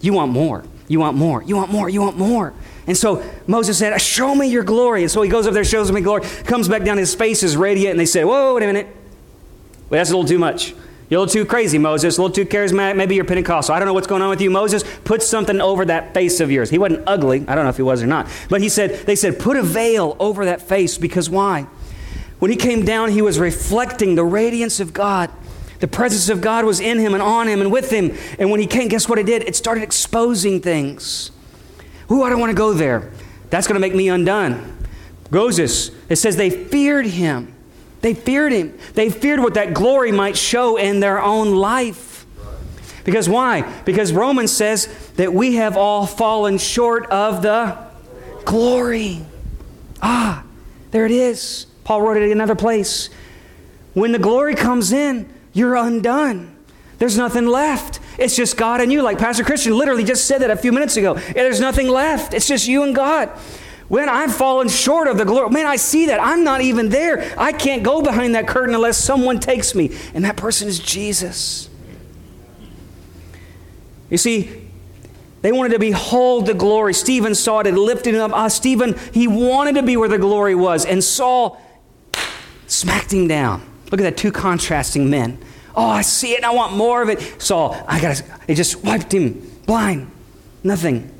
You 0.00 0.12
want 0.12 0.32
more. 0.32 0.64
You 0.88 1.00
want 1.00 1.16
more. 1.16 1.42
You 1.42 1.56
want 1.56 1.70
more. 1.70 1.88
You 1.88 2.02
want 2.02 2.18
more. 2.18 2.52
And 2.86 2.96
so 2.96 3.24
Moses 3.46 3.78
said, 3.78 3.98
Show 4.00 4.34
me 4.34 4.48
your 4.48 4.64
glory. 4.64 5.02
And 5.02 5.10
so 5.10 5.22
he 5.22 5.30
goes 5.30 5.46
up 5.46 5.54
there, 5.54 5.64
shows 5.64 5.90
me 5.90 6.00
glory, 6.00 6.22
comes 6.44 6.68
back 6.68 6.84
down, 6.84 6.98
his 6.98 7.14
face 7.14 7.42
is 7.42 7.56
radiant, 7.56 7.92
and 7.92 8.00
they 8.00 8.06
say, 8.06 8.24
Whoa, 8.24 8.54
wait 8.54 8.64
a 8.64 8.66
minute. 8.66 8.86
Wait, 9.90 9.98
that's 9.98 10.10
a 10.10 10.16
little 10.16 10.28
too 10.28 10.38
much. 10.38 10.74
You're 11.08 11.18
a 11.18 11.20
little 11.20 11.32
too 11.32 11.48
crazy, 11.48 11.76
Moses, 11.76 12.16
a 12.16 12.22
little 12.22 12.34
too 12.34 12.46
charismatic. 12.46 12.96
Maybe 12.96 13.14
you're 13.14 13.26
Pentecostal. 13.26 13.74
I 13.74 13.78
don't 13.78 13.86
know 13.86 13.92
what's 13.92 14.06
going 14.06 14.22
on 14.22 14.30
with 14.30 14.40
you, 14.40 14.50
Moses. 14.50 14.82
Put 15.04 15.22
something 15.22 15.60
over 15.60 15.84
that 15.84 16.14
face 16.14 16.40
of 16.40 16.50
yours. 16.50 16.70
He 16.70 16.78
wasn't 16.78 17.04
ugly. 17.06 17.44
I 17.46 17.54
don't 17.54 17.64
know 17.64 17.70
if 17.70 17.76
he 17.76 17.82
was 17.82 18.02
or 18.02 18.06
not. 18.06 18.26
But 18.48 18.62
he 18.62 18.70
said, 18.70 19.06
they 19.06 19.14
said, 19.14 19.38
put 19.38 19.58
a 19.58 19.62
veil 19.62 20.16
over 20.18 20.46
that 20.46 20.62
face 20.62 20.96
because 20.96 21.28
why? 21.28 21.66
When 22.38 22.50
he 22.50 22.56
came 22.56 22.84
down, 22.84 23.10
he 23.10 23.20
was 23.20 23.38
reflecting 23.38 24.14
the 24.14 24.24
radiance 24.24 24.80
of 24.80 24.94
God. 24.94 25.30
The 25.80 25.88
presence 25.88 26.30
of 26.30 26.40
God 26.40 26.64
was 26.64 26.80
in 26.80 26.98
him 26.98 27.12
and 27.12 27.22
on 27.22 27.48
him 27.48 27.60
and 27.60 27.70
with 27.70 27.90
him. 27.90 28.16
And 28.38 28.50
when 28.50 28.60
he 28.60 28.66
came, 28.66 28.88
guess 28.88 29.06
what 29.06 29.18
it 29.18 29.26
did? 29.26 29.42
It 29.42 29.54
started 29.54 29.82
exposing 29.82 30.60
things. 30.62 31.30
Ooh, 32.10 32.22
I 32.22 32.30
don't 32.30 32.40
want 32.40 32.50
to 32.50 32.56
go 32.56 32.72
there. 32.72 33.10
That's 33.50 33.66
going 33.66 33.74
to 33.74 33.80
make 33.80 33.94
me 33.94 34.08
undone. 34.08 34.76
Moses, 35.30 35.90
it 36.08 36.16
says 36.16 36.36
they 36.36 36.50
feared 36.50 37.06
him. 37.06 37.54
They 38.00 38.14
feared 38.14 38.52
him. 38.52 38.78
They 38.94 39.10
feared 39.10 39.40
what 39.40 39.54
that 39.54 39.74
glory 39.74 40.12
might 40.12 40.36
show 40.36 40.76
in 40.76 41.00
their 41.00 41.20
own 41.22 41.54
life. 41.54 42.26
Because 43.04 43.28
why? 43.28 43.62
Because 43.84 44.12
Romans 44.12 44.52
says 44.52 44.88
that 45.16 45.32
we 45.32 45.56
have 45.56 45.76
all 45.76 46.06
fallen 46.06 46.58
short 46.58 47.06
of 47.06 47.42
the 47.42 47.76
glory. 48.44 49.24
Ah, 50.02 50.44
there 50.90 51.04
it 51.04 51.12
is. 51.12 51.66
Paul 51.84 52.02
wrote 52.02 52.16
it 52.16 52.24
in 52.24 52.32
another 52.32 52.54
place. 52.54 53.10
When 53.92 54.12
the 54.12 54.18
glory 54.18 54.54
comes 54.54 54.92
in, 54.92 55.32
you're 55.52 55.76
undone. 55.76 56.56
There's 56.98 57.16
nothing 57.16 57.46
left. 57.46 58.00
It's 58.18 58.36
just 58.36 58.56
God 58.56 58.80
and 58.80 58.92
you. 58.92 59.02
Like 59.02 59.18
Pastor 59.18 59.44
Christian 59.44 59.76
literally 59.76 60.04
just 60.04 60.26
said 60.26 60.42
that 60.42 60.50
a 60.50 60.56
few 60.56 60.72
minutes 60.72 60.96
ago. 60.96 61.14
There's 61.14 61.60
nothing 61.60 61.88
left. 61.88 62.34
It's 62.34 62.46
just 62.46 62.68
you 62.68 62.82
and 62.82 62.94
God. 62.94 63.30
When 63.88 64.08
I've 64.08 64.34
fallen 64.34 64.68
short 64.68 65.08
of 65.08 65.18
the 65.18 65.24
glory, 65.24 65.50
man, 65.50 65.66
I 65.66 65.76
see 65.76 66.06
that. 66.06 66.20
I'm 66.20 66.42
not 66.42 66.62
even 66.62 66.88
there. 66.88 67.34
I 67.36 67.52
can't 67.52 67.82
go 67.82 68.02
behind 68.02 68.34
that 68.34 68.48
curtain 68.48 68.74
unless 68.74 68.96
someone 68.96 69.40
takes 69.40 69.74
me. 69.74 69.96
And 70.14 70.24
that 70.24 70.36
person 70.36 70.68
is 70.68 70.78
Jesus. 70.78 71.68
You 74.08 74.16
see, 74.16 74.68
they 75.42 75.52
wanted 75.52 75.74
to 75.74 75.78
behold 75.78 76.46
the 76.46 76.54
glory. 76.54 76.94
Stephen 76.94 77.34
saw 77.34 77.60
it 77.60 77.66
and 77.66 77.78
lifted 77.78 78.14
him 78.14 78.20
up. 78.22 78.32
Ah, 78.32 78.48
Stephen, 78.48 78.96
he 79.12 79.28
wanted 79.28 79.74
to 79.74 79.82
be 79.82 79.96
where 79.96 80.08
the 80.08 80.18
glory 80.18 80.54
was. 80.54 80.86
And 80.86 81.04
Saul 81.04 81.60
smacked 82.66 83.12
him 83.12 83.28
down. 83.28 83.60
Look 83.90 84.00
at 84.00 84.04
that 84.04 84.16
two 84.16 84.32
contrasting 84.32 85.10
men. 85.10 85.38
Oh, 85.76 85.88
I 85.88 86.02
see 86.02 86.32
it 86.32 86.36
and 86.36 86.46
I 86.46 86.52
want 86.52 86.74
more 86.74 87.02
of 87.02 87.08
it. 87.08 87.42
Saul, 87.42 87.76
I 87.88 88.00
got 88.00 88.22
it 88.46 88.54
just 88.54 88.84
wiped 88.84 89.12
him 89.12 89.50
blind. 89.66 90.10
Nothing. 90.62 91.10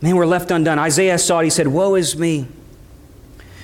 Man, 0.00 0.16
we're 0.16 0.26
left 0.26 0.50
undone. 0.50 0.78
Isaiah 0.78 1.18
saw 1.18 1.40
it. 1.40 1.44
He 1.44 1.50
said, 1.50 1.68
Woe 1.68 1.94
is 1.94 2.16
me. 2.16 2.48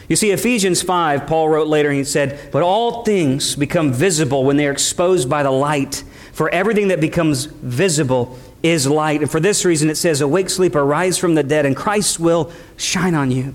You 0.08 0.16
see, 0.16 0.30
Ephesians 0.30 0.80
5, 0.80 1.26
Paul 1.26 1.50
wrote 1.50 1.68
later, 1.68 1.90
and 1.90 1.98
he 1.98 2.04
said, 2.04 2.50
But 2.50 2.62
all 2.62 3.04
things 3.04 3.56
become 3.56 3.92
visible 3.92 4.44
when 4.44 4.56
they 4.56 4.66
are 4.66 4.72
exposed 4.72 5.28
by 5.28 5.42
the 5.42 5.50
light. 5.50 6.04
For 6.32 6.48
everything 6.50 6.88
that 6.88 7.00
becomes 7.00 7.46
visible 7.46 8.38
is 8.62 8.86
light. 8.86 9.20
And 9.20 9.30
for 9.30 9.40
this 9.40 9.64
reason, 9.64 9.90
it 9.90 9.96
says, 9.96 10.20
Awake, 10.20 10.48
sleeper, 10.48 10.84
rise 10.84 11.18
from 11.18 11.34
the 11.34 11.42
dead, 11.42 11.66
and 11.66 11.76
Christ 11.76 12.20
will 12.20 12.52
shine 12.76 13.14
on 13.14 13.30
you. 13.30 13.54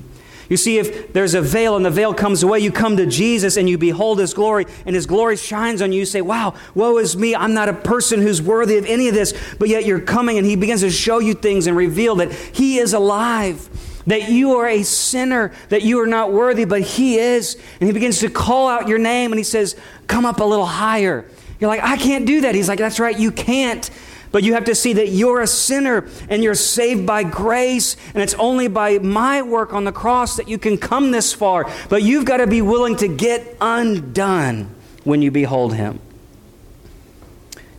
You 0.53 0.57
see, 0.57 0.77
if 0.77 1.11
there's 1.13 1.33
a 1.33 1.41
veil 1.41 1.75
and 1.75 1.83
the 1.83 1.89
veil 1.89 2.13
comes 2.13 2.43
away, 2.43 2.59
you 2.59 2.71
come 2.71 2.95
to 2.97 3.07
Jesus 3.07 3.57
and 3.57 3.67
you 3.67 3.79
behold 3.79 4.19
his 4.19 4.35
glory, 4.35 4.67
and 4.85 4.95
his 4.95 5.07
glory 5.07 5.35
shines 5.35 5.81
on 5.81 5.91
you. 5.91 6.01
You 6.01 6.05
say, 6.05 6.21
Wow, 6.21 6.53
woe 6.75 6.99
is 6.99 7.17
me. 7.17 7.33
I'm 7.33 7.55
not 7.55 7.69
a 7.69 7.73
person 7.73 8.21
who's 8.21 8.39
worthy 8.39 8.77
of 8.77 8.85
any 8.85 9.07
of 9.07 9.15
this. 9.15 9.33
But 9.57 9.69
yet 9.69 9.83
you're 9.83 9.99
coming 9.99 10.37
and 10.37 10.45
he 10.45 10.55
begins 10.55 10.81
to 10.81 10.91
show 10.91 11.17
you 11.17 11.33
things 11.33 11.65
and 11.65 11.75
reveal 11.75 12.17
that 12.17 12.31
he 12.31 12.77
is 12.77 12.93
alive. 12.93 13.67
That 14.05 14.29
you 14.29 14.57
are 14.57 14.67
a 14.67 14.83
sinner, 14.83 15.53
that 15.69 15.81
you 15.81 15.99
are 16.01 16.05
not 16.05 16.31
worthy, 16.31 16.65
but 16.65 16.81
He 16.81 17.17
is. 17.17 17.57
And 17.79 17.87
He 17.87 17.93
begins 17.93 18.19
to 18.19 18.29
call 18.29 18.67
out 18.67 18.87
your 18.87 18.99
name 18.99 19.31
and 19.31 19.39
He 19.39 19.43
says, 19.45 19.75
Come 20.05 20.23
up 20.23 20.39
a 20.39 20.43
little 20.43 20.67
higher. 20.67 21.25
You're 21.59 21.69
like, 21.69 21.81
I 21.81 21.97
can't 21.97 22.27
do 22.27 22.41
that. 22.41 22.53
He's 22.53 22.67
like, 22.67 22.79
That's 22.79 22.99
right, 22.99 23.17
you 23.17 23.31
can't. 23.31 23.89
But 24.33 24.43
you 24.43 24.55
have 24.55 24.65
to 24.65 24.73
see 24.73 24.93
that 24.93 25.09
you're 25.09 25.41
a 25.41 25.47
sinner 25.47 26.09
and 26.27 26.43
you're 26.43 26.55
saved 26.55 27.05
by 27.05 27.23
grace. 27.23 27.95
And 28.15 28.23
it's 28.23 28.33
only 28.33 28.67
by 28.67 28.97
my 28.97 29.43
work 29.43 29.73
on 29.73 29.83
the 29.83 29.91
cross 29.91 30.37
that 30.37 30.47
you 30.47 30.57
can 30.57 30.79
come 30.79 31.11
this 31.11 31.33
far. 31.33 31.71
But 31.87 32.01
you've 32.01 32.25
got 32.25 32.37
to 32.37 32.47
be 32.47 32.59
willing 32.59 32.95
to 32.97 33.07
get 33.07 33.55
undone 33.61 34.73
when 35.03 35.21
you 35.21 35.29
behold 35.29 35.75
Him. 35.75 35.99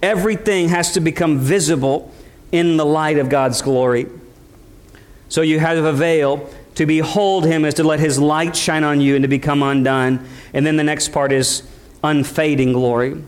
Everything 0.00 0.68
has 0.68 0.92
to 0.92 1.00
become 1.00 1.40
visible 1.40 2.14
in 2.52 2.76
the 2.76 2.86
light 2.86 3.18
of 3.18 3.28
God's 3.28 3.60
glory. 3.60 4.06
So 5.28 5.42
you 5.42 5.58
have 5.58 5.84
a 5.84 5.92
veil. 5.92 6.48
To 6.76 6.86
behold 6.86 7.46
Him 7.46 7.64
is 7.64 7.74
to 7.74 7.84
let 7.84 7.98
His 7.98 8.20
light 8.20 8.54
shine 8.54 8.84
on 8.84 9.00
you 9.00 9.16
and 9.16 9.24
to 9.24 9.28
become 9.28 9.64
undone. 9.64 10.24
And 10.52 10.64
then 10.64 10.76
the 10.76 10.84
next 10.84 11.08
part 11.08 11.32
is 11.32 11.64
unfading 12.04 12.74
glory. 12.74 13.24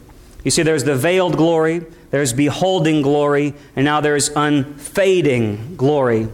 You 0.47 0.53
see, 0.53 0.63
there's 0.63 0.85
the 0.85 0.95
veiled 0.95 1.37
glory, 1.37 1.85
there's 2.13 2.33
beholding 2.33 3.03
glory, 3.03 3.53
and 3.75 3.85
now 3.85 4.01
there's 4.01 4.29
unfading 4.29 5.75
glory. 5.75 6.29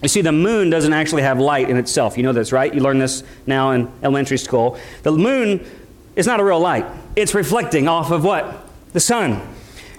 You 0.00 0.08
see, 0.08 0.20
the 0.20 0.30
moon 0.30 0.70
doesn't 0.70 0.92
actually 0.92 1.22
have 1.22 1.40
light 1.40 1.68
in 1.68 1.76
itself. 1.76 2.16
You 2.16 2.22
know 2.22 2.32
this, 2.32 2.52
right? 2.52 2.72
You 2.72 2.80
learn 2.80 3.00
this 3.00 3.24
now 3.48 3.72
in 3.72 3.90
elementary 4.00 4.38
school. 4.38 4.78
The 5.02 5.10
moon 5.10 5.66
is 6.14 6.24
not 6.24 6.38
a 6.38 6.44
real 6.44 6.60
light, 6.60 6.86
it's 7.16 7.34
reflecting 7.34 7.88
off 7.88 8.12
of 8.12 8.22
what? 8.22 8.68
The 8.92 9.00
sun. 9.00 9.42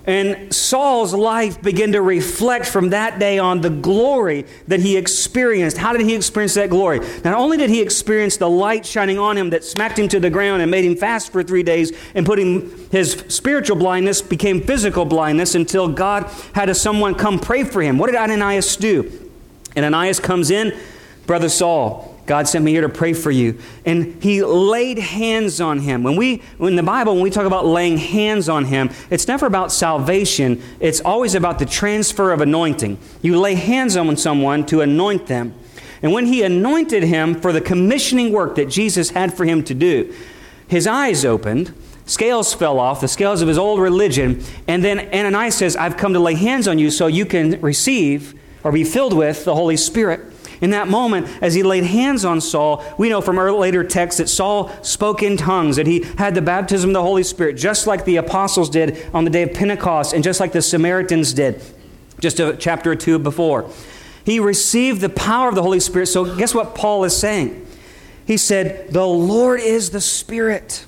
And 0.09 0.51
Saul's 0.51 1.13
life 1.13 1.61
began 1.61 1.91
to 1.91 2.01
reflect 2.01 2.65
from 2.65 2.89
that 2.89 3.19
day 3.19 3.37
on 3.37 3.61
the 3.61 3.69
glory 3.69 4.47
that 4.67 4.79
he 4.79 4.97
experienced. 4.97 5.77
How 5.77 5.93
did 5.93 6.01
he 6.01 6.15
experience 6.15 6.55
that 6.55 6.71
glory? 6.71 7.01
Not 7.23 7.35
only 7.35 7.57
did 7.57 7.69
he 7.69 7.79
experience 7.79 8.35
the 8.35 8.49
light 8.49 8.87
shining 8.87 9.19
on 9.19 9.37
him 9.37 9.51
that 9.51 9.63
smacked 9.63 9.99
him 9.99 10.07
to 10.07 10.19
the 10.19 10.31
ground 10.31 10.63
and 10.63 10.71
made 10.71 10.83
him 10.83 10.95
fast 10.95 11.31
for 11.31 11.43
three 11.43 11.61
days, 11.61 11.95
and 12.15 12.25
putting 12.25 12.71
his 12.89 13.23
spiritual 13.27 13.75
blindness 13.75 14.19
became 14.19 14.61
physical 14.61 15.05
blindness 15.05 15.53
until 15.53 15.87
God 15.87 16.23
had 16.55 16.69
a, 16.69 16.73
someone 16.73 17.13
come 17.13 17.37
pray 17.37 17.63
for 17.63 17.83
him. 17.83 17.99
What 17.99 18.07
did 18.07 18.15
Ananias 18.15 18.77
do? 18.77 19.29
Ananias 19.77 20.19
comes 20.19 20.49
in, 20.49 20.75
Brother 21.27 21.49
Saul, 21.49 22.18
God 22.29 22.47
sent 22.47 22.63
me 22.63 22.69
here 22.69 22.81
to 22.81 22.89
pray 22.89 23.13
for 23.13 23.31
you. 23.31 23.57
And 23.87 24.21
he 24.21 24.43
laid 24.43 24.99
hands 24.99 25.59
on 25.59 25.79
him. 25.79 26.03
When 26.03 26.15
we, 26.15 26.43
in 26.59 26.75
the 26.75 26.83
Bible, 26.83 27.15
when 27.15 27.23
we 27.23 27.31
talk 27.31 27.47
about 27.47 27.65
laying 27.65 27.97
hands 27.97 28.47
on 28.47 28.65
him, 28.65 28.91
it's 29.09 29.27
never 29.27 29.47
about 29.47 29.71
salvation. 29.71 30.61
It's 30.79 31.01
always 31.01 31.33
about 31.33 31.57
the 31.57 31.65
transfer 31.65 32.31
of 32.31 32.39
anointing. 32.39 32.99
You 33.23 33.39
lay 33.39 33.55
hands 33.55 33.97
on 33.97 34.15
someone 34.15 34.63
to 34.67 34.81
anoint 34.81 35.25
them. 35.25 35.55
And 36.03 36.13
when 36.13 36.27
he 36.27 36.43
anointed 36.43 37.01
him 37.01 37.33
for 37.33 37.51
the 37.51 37.61
commissioning 37.61 38.31
work 38.31 38.53
that 38.57 38.69
Jesus 38.69 39.09
had 39.09 39.33
for 39.33 39.43
him 39.43 39.63
to 39.63 39.73
do, 39.73 40.13
his 40.67 40.85
eyes 40.85 41.25
opened, 41.25 41.73
scales 42.05 42.53
fell 42.53 42.79
off, 42.79 43.01
the 43.01 43.07
scales 43.07 43.41
of 43.41 43.47
his 43.47 43.57
old 43.57 43.79
religion, 43.79 44.43
and 44.67 44.83
then 44.83 44.99
Ananias 45.11 45.55
says, 45.55 45.75
I've 45.75 45.97
come 45.97 46.13
to 46.13 46.19
lay 46.19 46.35
hands 46.35 46.67
on 46.67 46.77
you 46.77 46.91
so 46.91 47.07
you 47.07 47.25
can 47.25 47.59
receive 47.59 48.39
or 48.63 48.71
be 48.71 48.83
filled 48.83 49.13
with 49.13 49.45
the 49.45 49.55
Holy 49.55 49.77
Spirit. 49.77 50.21
In 50.61 50.71
that 50.71 50.87
moment, 50.87 51.27
as 51.41 51.53
he 51.53 51.63
laid 51.63 51.85
hands 51.85 52.25
on 52.25 52.41
Saul, 52.41 52.83
we 52.97 53.09
know 53.09 53.21
from 53.21 53.37
our 53.37 53.51
later 53.51 53.83
texts 53.83 54.17
that 54.17 54.27
Saul 54.27 54.71
spoke 54.83 55.23
in 55.23 55.37
tongues, 55.37 55.77
that 55.77 55.87
he 55.87 56.03
had 56.17 56.35
the 56.35 56.41
baptism 56.41 56.89
of 56.89 56.93
the 56.93 57.01
Holy 57.01 57.23
Spirit, 57.23 57.53
just 57.53 57.87
like 57.87 58.05
the 58.05 58.17
apostles 58.17 58.69
did 58.69 59.09
on 59.13 59.23
the 59.23 59.29
day 59.29 59.43
of 59.43 59.53
Pentecost, 59.53 60.13
and 60.13 60.23
just 60.23 60.39
like 60.39 60.51
the 60.51 60.61
Samaritans 60.61 61.33
did 61.33 61.61
just 62.19 62.39
a 62.39 62.55
chapter 62.57 62.91
or 62.91 62.95
two 62.95 63.19
before. 63.19 63.69
He 64.25 64.39
received 64.39 65.01
the 65.01 65.09
power 65.09 65.49
of 65.49 65.55
the 65.55 65.61
Holy 65.61 65.79
Spirit. 65.79 66.07
So, 66.07 66.35
guess 66.35 66.53
what 66.53 66.75
Paul 66.75 67.03
is 67.03 67.15
saying? 67.15 67.65
He 68.25 68.37
said, 68.37 68.89
The 68.91 69.05
Lord 69.05 69.59
is 69.59 69.89
the 69.89 70.01
Spirit. 70.01 70.85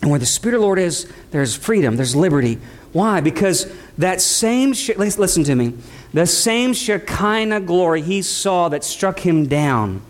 And 0.00 0.10
where 0.10 0.18
the 0.18 0.26
Spirit 0.26 0.56
of 0.56 0.60
the 0.62 0.66
Lord 0.66 0.78
is, 0.78 1.10
there's 1.30 1.54
freedom, 1.54 1.96
there's 1.96 2.16
liberty. 2.16 2.58
Why? 2.92 3.20
Because 3.20 3.72
that 3.98 4.20
same, 4.20 4.70
listen 4.70 5.44
to 5.44 5.54
me, 5.54 5.74
the 6.12 6.26
same 6.26 6.74
Shekinah 6.74 7.60
glory 7.60 8.02
he 8.02 8.22
saw 8.22 8.68
that 8.68 8.84
struck 8.84 9.20
him 9.20 9.46
down 9.46 10.02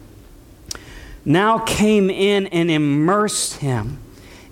now 1.24 1.58
came 1.58 2.10
in 2.10 2.46
and 2.48 2.70
immersed 2.70 3.54
him 3.58 3.98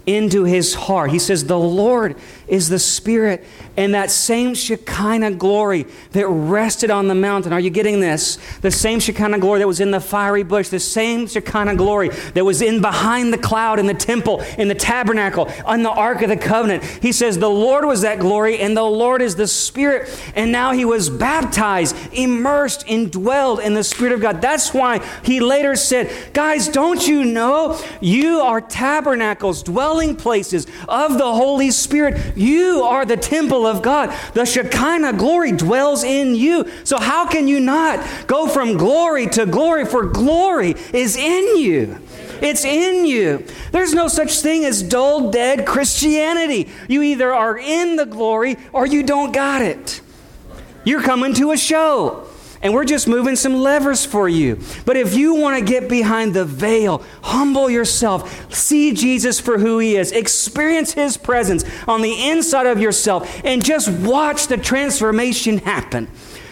into 0.07 0.45
his 0.45 0.75
heart. 0.75 1.11
He 1.11 1.19
says, 1.19 1.45
The 1.45 1.59
Lord 1.59 2.17
is 2.51 2.69
the 2.69 2.79
Spirit. 2.79 3.45
And 3.77 3.95
that 3.95 4.11
same 4.11 4.55
Shekinah 4.55 5.33
glory 5.33 5.87
that 6.13 6.27
rested 6.27 6.91
on 6.91 7.09
the 7.09 7.15
mountain, 7.15 7.53
are 7.53 7.61
you 7.61 7.71
getting 7.71 8.01
this? 8.01 8.39
The 8.61 8.71
same 8.71 9.01
Shekinah 9.01 9.39
glory 9.39 9.61
that 9.61 9.69
was 9.69 9.81
in 9.81 9.93
the 9.93 10.01
fiery 10.01 10.43
bush, 10.43 10.69
the 10.69 10.81
same 10.81 11.27
Shekinah 11.29 11.77
glory 11.77 12.09
that 12.35 12.45
was 12.45 12.61
in 12.61 12.83
behind 12.83 13.33
the 13.33 13.39
cloud 13.39 13.79
in 13.79 13.87
the 13.87 13.95
temple, 13.95 14.41
in 14.59 14.69
the 14.69 14.75
tabernacle, 14.75 15.49
on 15.65 15.83
the 15.83 15.91
Ark 15.91 16.21
of 16.23 16.29
the 16.29 16.37
Covenant. 16.37 16.83
He 16.85 17.13
says, 17.13 17.39
The 17.39 17.49
Lord 17.49 17.85
was 17.85 18.03
that 18.03 18.19
glory, 18.19 18.59
and 18.59 18.77
the 18.77 18.83
Lord 18.83 19.23
is 19.23 19.37
the 19.37 19.47
Spirit. 19.47 20.11
And 20.35 20.51
now 20.51 20.73
he 20.73 20.85
was 20.85 21.09
baptized, 21.09 21.97
immersed, 22.13 22.87
indwelled 22.87 23.63
in 23.63 23.75
the 23.75 23.85
Spirit 23.85 24.13
of 24.13 24.21
God. 24.21 24.43
That's 24.43 24.75
why 24.75 24.99
he 25.25 25.41
later 25.41 25.77
said, 25.77 26.33
Guys, 26.33 26.69
don't 26.69 27.07
you 27.07 27.25
know 27.25 27.81
you 28.01 28.41
are 28.41 28.61
tabernacles, 28.61 29.63
dwelling 29.63 30.17
places 30.17 30.67
of 30.89 31.17
the 31.17 31.33
Holy 31.33 31.71
Spirit? 31.71 32.37
You 32.41 32.85
are 32.85 33.05
the 33.05 33.19
temple 33.19 33.67
of 33.67 33.83
God. 33.83 34.17
The 34.33 34.47
Shekinah 34.47 35.13
glory 35.13 35.53
dwells 35.53 36.05
in 36.05 36.35
you. 36.35 36.71
So, 36.85 36.99
how 36.99 37.27
can 37.27 37.47
you 37.47 37.61
not 37.61 38.07
go 38.27 38.49
from 38.49 38.79
glory 38.79 39.27
to 39.29 39.45
glory? 39.45 39.85
For 39.85 40.07
glory 40.07 40.75
is 40.95 41.17
in 41.17 41.59
you. 41.59 42.01
It's 42.41 42.65
in 42.65 43.05
you. 43.05 43.45
There's 43.73 43.93
no 43.93 44.09
such 44.09 44.41
thing 44.41 44.65
as 44.65 44.83
dull, 44.83 45.31
dead 45.31 45.67
Christianity. 45.67 46.71
You 46.89 47.03
either 47.03 47.31
are 47.31 47.59
in 47.59 47.97
the 47.97 48.07
glory 48.07 48.57
or 48.73 48.87
you 48.87 49.03
don't 49.03 49.33
got 49.33 49.61
it. 49.61 50.01
You're 50.83 51.03
coming 51.03 51.35
to 51.35 51.53
a 51.53 51.59
show 51.59 52.27
and 52.63 52.75
we're 52.75 52.85
just 52.85 53.09
moving 53.09 53.37
some 53.37 53.55
levers 53.55 54.05
for 54.05 54.29
you. 54.29 54.59
But 54.85 54.97
if 54.97 55.15
you 55.15 55.35
want 55.35 55.59
to 55.59 55.65
get 55.65 55.89
behind 55.89 56.35
the 56.35 56.45
veil, 56.45 57.03
humble 57.23 57.71
yourself, 57.71 58.53
see 58.55 58.93
Jesus 58.93 59.41
for 59.41 59.59
who 59.59 59.79
he 59.79 59.97
is, 59.97 60.13
experience 60.13 60.93
his 60.93 61.17
presence 61.17 61.65
on 61.89 62.03
the 62.03 62.29
inside 62.29 62.67
of 62.67 62.81
yourself, 62.81 63.41
and 63.45 63.65
just 63.65 63.89
watch 64.01 64.49
the 64.49 64.57
transformation 64.57 65.59
happen. 65.59 66.09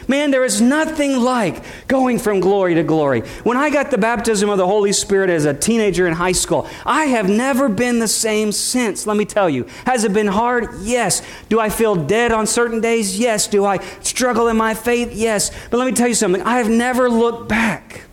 Man, 0.09 0.31
there 0.31 0.45
is 0.45 0.63
nothing 0.63 1.19
like 1.19 1.63
going 1.87 2.19
from 2.19 2.41
glory 2.41 2.75
to 2.77 2.83
glory. 2.83 3.21
When 3.45 3.59
I 3.59 3.69
got 3.69 3.91
the 3.91 3.99
baptism 3.99 4.49
of 4.49 4.57
the 4.57 4.67
Holy 4.67 4.93
Spirit 4.93 5.29
as 5.29 5.45
a 5.45 5.53
teenager 5.53 6.07
in 6.07 6.15
high 6.15 6.33
school, 6.33 6.67
I 6.87 7.05
have 7.05 7.29
never 7.29 7.69
been 7.69 7.99
the 7.99 8.09
same 8.09 8.51
since. 8.51 9.07
Let 9.07 9.19
me 9.19 9.27
tell 9.27 9.51
you. 9.51 9.67
Has 9.85 10.05
it 10.05 10.15
been 10.15 10.27
hard? 10.27 10.81
Yes. 10.81 11.21
Do 11.51 11.61
I 11.61 11.69
feel 11.69 11.95
dead 11.95 12.33
on 12.33 12.47
certain 12.47 12.81
days? 12.81 13.19
Yes. 13.19 13.47
Do 13.49 13.67
I 13.67 13.85
struggle 14.01 14.49
in 14.49 14.57
my 14.57 14.73
faith? 14.73 15.13
Yes. 15.13 15.51
But 15.71 15.77
let 15.77 15.85
me 15.85 15.93
tell 15.93 16.09
you 16.09 16.15
something. 16.15 16.41
I 16.43 16.57
have 16.57 16.71
never 16.71 17.11
looked 17.11 17.47
back. 17.47 18.05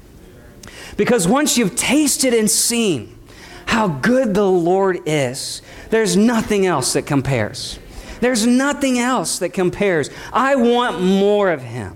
Because 0.98 1.28
once 1.28 1.58
you've 1.58 1.78
tasted 1.78 2.34
and 2.34 2.52
seen 2.52 3.18
how 3.68 3.88
good 3.88 4.34
the 4.34 4.50
Lord 4.50 5.00
is, 5.06 5.62
there's 5.92 6.18
nothing 6.18 6.66
else 6.66 6.92
that 6.94 7.06
compares. 7.06 7.80
There's 8.26 8.48
nothing 8.48 8.98
else 8.98 9.38
that 9.38 9.50
compares. 9.50 10.10
I 10.34 10.56
want 10.56 11.00
more 11.00 11.52
of 11.52 11.62
Him. 11.62 11.96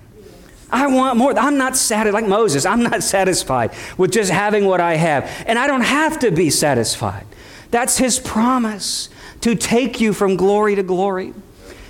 I 0.69 0.85
want 0.85 1.17
more. 1.17 1.35
I'm 1.35 1.57
not 1.57 1.75
satisfied, 1.75 2.13
like 2.13 2.29
Moses, 2.29 2.67
I'm 2.67 2.83
not 2.83 3.01
satisfied 3.01 3.71
with 3.97 4.11
just 4.11 4.29
having 4.29 4.65
what 4.65 4.79
I 4.79 4.93
have. 4.93 5.27
And 5.47 5.57
I 5.57 5.65
don't 5.65 5.81
have 5.81 6.19
to 6.19 6.29
be 6.29 6.51
satisfied. 6.51 7.25
That's 7.71 7.97
His 7.97 8.19
promise 8.19 9.09
to 9.41 9.55
take 9.55 9.99
you 9.99 10.13
from 10.13 10.35
glory 10.35 10.75
to 10.75 10.83
glory. 10.83 11.33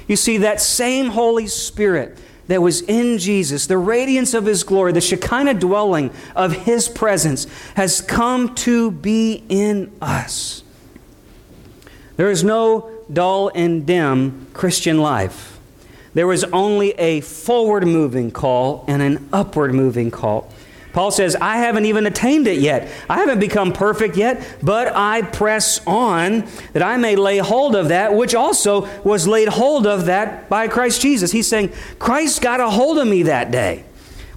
You 0.08 0.16
see, 0.16 0.38
that 0.38 0.62
same 0.62 1.08
Holy 1.08 1.48
Spirit 1.48 2.18
that 2.48 2.62
was 2.62 2.82
in 2.84 3.18
Jesus, 3.18 3.68
the 3.68 3.78
radiance 3.78 4.34
of 4.34 4.46
His 4.46 4.64
glory, 4.64 4.94
the 4.94 5.02
Shekinah 5.02 5.56
dwelling 5.56 6.12
of 6.34 6.54
His 6.54 6.88
presence, 6.88 7.46
has 7.76 8.00
come 8.00 8.56
to 8.56 8.90
be 8.90 9.44
in 9.50 9.92
us. 10.02 10.64
There 12.16 12.32
is 12.32 12.42
no 12.42 12.99
dull, 13.12 13.52
and 13.54 13.86
dim 13.86 14.48
Christian 14.54 15.00
life. 15.00 15.60
There 16.14 16.28
was 16.28 16.44
only 16.46 16.92
a 16.92 17.22
forward 17.22 17.86
moving 17.86 18.32
call 18.32 18.84
and 18.88 19.02
an 19.02 19.30
upward 19.32 19.74
moving 19.74 20.12
call. 20.12 20.52
Paul 20.92 21.12
says, 21.12 21.36
I 21.36 21.58
haven't 21.58 21.86
even 21.86 22.08
attained 22.08 22.48
it 22.48 22.60
yet. 22.60 22.90
I 23.08 23.18
haven't 23.18 23.40
become 23.40 23.74
perfect 23.74 24.18
yet, 24.18 24.58
but 24.64 24.94
I 24.96 25.22
press 25.22 25.86
on 25.86 26.48
that 26.74 26.82
I 26.82 26.98
may 26.98 27.16
lay 27.16 27.38
hold 27.38 27.76
of 27.76 27.90
that 27.90 28.16
which 28.16 28.34
also 28.34 28.88
was 29.04 29.28
laid 29.28 29.50
hold 29.50 29.86
of 29.86 30.08
that 30.08 30.50
by 30.50 30.68
Christ 30.68 31.02
Jesus. 31.02 31.32
He's 31.32 31.48
saying, 31.48 31.72
Christ 32.00 32.42
got 32.42 32.60
a 32.60 32.70
hold 32.70 32.98
of 32.98 33.08
me 33.08 33.24
that 33.24 33.52
day. 33.52 33.84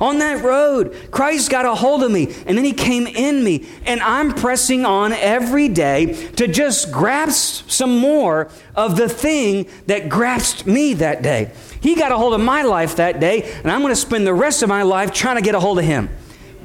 On 0.02 0.18
that 0.18 0.42
road, 0.42 0.96
Christ 1.12 1.48
got 1.48 1.64
a 1.64 1.76
hold 1.76 2.02
of 2.02 2.10
me 2.10 2.24
and 2.44 2.58
then 2.58 2.64
he 2.64 2.72
came 2.72 3.06
in 3.06 3.44
me. 3.44 3.68
And 3.86 4.00
I'm 4.00 4.34
pressing 4.34 4.84
on 4.84 5.12
every 5.12 5.68
day 5.68 6.12
to 6.32 6.48
just 6.48 6.90
grasp 6.90 7.70
some 7.70 7.98
more 7.98 8.50
of 8.74 8.96
the 8.96 9.08
thing 9.08 9.68
that 9.86 10.08
grasped 10.08 10.66
me 10.66 10.94
that 10.94 11.22
day. 11.22 11.52
He 11.80 11.94
got 11.94 12.10
a 12.10 12.16
hold 12.16 12.34
of 12.34 12.40
my 12.40 12.62
life 12.62 12.96
that 12.96 13.20
day, 13.20 13.42
and 13.62 13.70
I'm 13.70 13.80
going 13.80 13.92
to 13.92 13.96
spend 13.96 14.26
the 14.26 14.34
rest 14.34 14.64
of 14.64 14.68
my 14.68 14.82
life 14.82 15.12
trying 15.12 15.36
to 15.36 15.42
get 15.42 15.54
a 15.54 15.60
hold 15.60 15.78
of 15.78 15.84
him. 15.84 16.10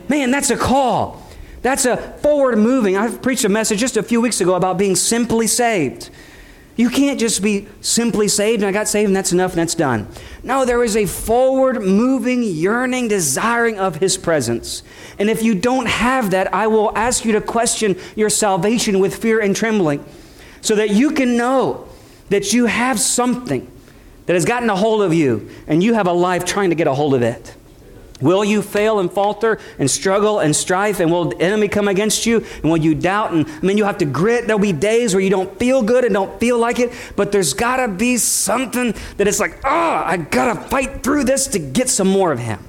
Man, 0.10 0.32
that's 0.32 0.50
a 0.50 0.58
call. 0.58 1.24
That's 1.62 1.86
a 1.86 1.98
forward 1.98 2.58
moving. 2.58 2.98
I 2.98 3.16
preached 3.16 3.44
a 3.46 3.50
message 3.50 3.80
just 3.80 3.98
a 3.98 4.04
few 4.04 4.20
weeks 4.20 4.42
ago 4.42 4.56
about 4.56 4.80
being 4.80 4.96
simply 4.96 5.46
saved. 5.46 6.10
You 6.78 6.92
can't 6.92 7.20
just 7.20 7.42
be 7.42 7.68
simply 7.82 8.28
saved 8.28 8.62
and 8.62 8.70
I 8.70 8.72
got 8.72 8.88
saved 8.88 9.08
and 9.08 9.16
that's 9.16 9.32
enough 9.32 9.52
and 9.52 9.60
that's 9.60 9.74
done. 9.74 10.08
No, 10.44 10.64
there 10.64 10.84
is 10.84 10.96
a 10.96 11.08
forward 11.08 11.82
moving, 11.82 12.44
yearning, 12.44 13.08
desiring 13.08 13.80
of 13.80 13.96
His 13.96 14.16
presence. 14.16 14.84
And 15.18 15.28
if 15.30 15.42
you 15.42 15.56
don't 15.56 15.88
have 15.88 16.32
that, 16.32 16.54
I 16.54 16.68
will 16.68 16.96
ask 16.96 17.26
you 17.26 17.32
to 17.34 17.42
question 17.42 17.98
your 18.16 18.30
salvation 18.30 19.00
with 19.00 19.16
fear 19.16 19.42
and 19.42 19.56
trembling 19.56 20.06
so 20.62 20.76
that 20.76 20.92
you 20.92 21.12
can 21.12 21.36
know 21.36 21.90
that 22.30 22.54
you 22.54 22.68
have 22.68 23.00
something 23.00 23.72
that 24.28 24.34
has 24.34 24.46
gotten 24.46 24.70
a 24.70 24.76
hold 24.76 25.02
of 25.02 25.14
you 25.14 25.50
and 25.66 25.84
you 25.84 25.96
have 25.96 26.06
a 26.06 26.14
life 26.14 26.46
trying 26.46 26.70
to 26.70 26.76
get 26.76 26.86
a 26.86 26.94
hold 26.94 27.16
of 27.16 27.24
it. 27.24 27.56
Will 28.20 28.44
you 28.44 28.62
fail 28.62 29.00
and 29.00 29.12
falter 29.12 29.60
and 29.78 29.90
struggle 29.90 30.40
and 30.40 30.56
strife? 30.56 31.00
And 31.00 31.12
will 31.12 31.26
the 31.26 31.42
enemy 31.42 31.68
come 31.68 31.88
against 31.88 32.26
you? 32.26 32.44
And 32.62 32.72
will 32.72 32.78
you 32.78 32.96
doubt? 32.96 33.32
And 33.32 33.48
I 33.48 33.60
mean, 33.60 33.78
you 33.78 33.84
have 33.86 34.00
to 34.00 34.06
grit. 34.06 34.48
There'll 34.48 34.60
be 34.60 34.74
days 34.74 35.14
where 35.14 35.22
you 35.22 35.30
don't 35.30 35.58
feel 35.60 35.84
good 35.84 36.04
and 36.04 36.14
don't 36.14 36.40
feel 36.40 36.58
like 36.58 36.80
it. 36.80 36.92
But 37.16 37.32
there's 37.32 37.54
got 37.54 37.78
to 37.78 37.88
be 37.88 38.18
something 38.18 38.94
that 39.18 39.28
it's 39.28 39.40
like, 39.40 39.60
oh, 39.64 40.04
I 40.06 40.18
got 40.18 40.54
to 40.54 40.70
fight 40.70 41.04
through 41.04 41.26
this 41.26 41.48
to 41.48 41.60
get 41.60 41.90
some 41.90 42.08
more 42.08 42.32
of 42.32 42.40
Him. 42.40 42.64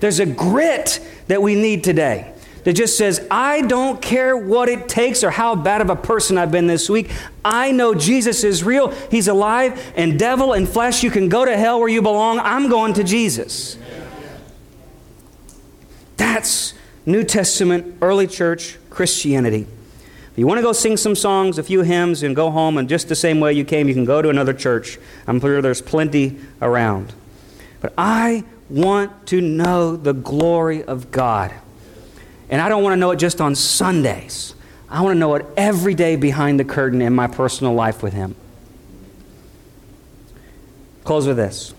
There's 0.00 0.20
a 0.20 0.26
grit 0.26 1.00
that 1.28 1.42
we 1.42 1.54
need 1.54 1.82
today 1.82 2.32
that 2.64 2.72
just 2.72 2.96
says, 2.96 3.26
I 3.30 3.62
don't 3.62 4.00
care 4.00 4.36
what 4.36 4.68
it 4.68 4.88
takes 4.88 5.22
or 5.22 5.30
how 5.30 5.54
bad 5.54 5.80
of 5.80 5.90
a 5.90 5.96
person 5.96 6.38
I've 6.38 6.50
been 6.50 6.66
this 6.66 6.88
week. 6.88 7.10
I 7.44 7.72
know 7.72 7.94
Jesus 7.94 8.42
is 8.42 8.64
real. 8.64 8.90
He's 9.10 9.28
alive, 9.28 9.92
and 9.96 10.18
devil 10.18 10.54
and 10.54 10.68
flesh, 10.68 11.02
you 11.02 11.10
can 11.10 11.28
go 11.28 11.44
to 11.44 11.56
hell 11.56 11.78
where 11.78 11.90
you 11.90 12.00
belong. 12.00 12.38
I'm 12.38 12.68
going 12.68 12.94
to 12.94 13.04
Jesus. 13.04 13.76
That's 16.16 16.74
New 17.06 17.24
Testament, 17.24 17.98
early 18.00 18.26
church 18.26 18.78
Christianity. 18.90 19.66
If 20.32 20.38
you 20.38 20.46
want 20.46 20.58
to 20.58 20.62
go 20.62 20.72
sing 20.72 20.96
some 20.96 21.14
songs, 21.14 21.58
a 21.58 21.62
few 21.62 21.82
hymns, 21.82 22.22
and 22.22 22.34
go 22.34 22.50
home, 22.50 22.76
and 22.76 22.88
just 22.88 23.08
the 23.08 23.14
same 23.14 23.38
way 23.38 23.52
you 23.52 23.64
came, 23.64 23.86
you 23.86 23.94
can 23.94 24.04
go 24.04 24.20
to 24.20 24.30
another 24.30 24.52
church. 24.52 24.98
I'm 25.26 25.40
sure 25.40 25.62
there's 25.62 25.80
plenty 25.80 26.38
around. 26.60 27.12
But 27.80 27.94
I 27.96 28.44
want 28.68 29.26
to 29.28 29.40
know 29.40 29.94
the 29.96 30.12
glory 30.12 30.82
of 30.82 31.10
God. 31.10 31.54
And 32.48 32.60
I 32.60 32.68
don't 32.68 32.82
want 32.82 32.94
to 32.94 32.96
know 32.96 33.10
it 33.12 33.16
just 33.16 33.40
on 33.40 33.54
Sundays. 33.54 34.54
I 34.88 35.02
want 35.02 35.14
to 35.14 35.18
know 35.18 35.34
it 35.34 35.46
every 35.56 35.94
day 35.94 36.16
behind 36.16 36.58
the 36.58 36.64
curtain 36.64 37.00
in 37.00 37.12
my 37.14 37.26
personal 37.26 37.74
life 37.74 38.02
with 38.02 38.12
Him. 38.12 38.34
Close 41.04 41.26
with 41.26 41.36
this. 41.36 41.74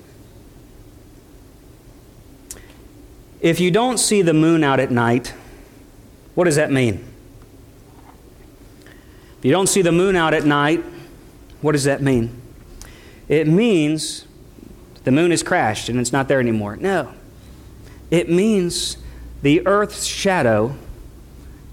If 3.46 3.60
you 3.60 3.70
don't 3.70 4.00
see 4.00 4.24
the 4.24 4.34
moon 4.34 4.64
out 4.64 4.80
at 4.80 4.90
night, 4.90 5.32
what 6.34 6.46
does 6.46 6.56
that 6.56 6.72
mean? 6.72 7.06
If 9.38 9.46
you 9.46 9.52
don't 9.52 9.68
see 9.68 9.84
the 9.84 9.92
moon 9.92 10.16
out 10.16 10.34
at 10.34 10.46
night, 10.46 10.84
what 11.62 11.74
does 11.74 11.84
that 11.84 12.02
mean? 12.02 12.42
It 13.28 13.48
means 13.48 14.26
the 15.04 15.12
moon 15.12 15.30
has 15.30 15.44
crashed 15.44 15.90
and 15.90 16.00
it's 16.00 16.12
not 16.12 16.28
there 16.28 16.40
anymore. 16.40 16.76
No. 16.78 17.14
It 18.10 18.32
means 18.32 18.98
the 19.44 19.68
earth's 19.68 20.06
shadow 20.06 20.76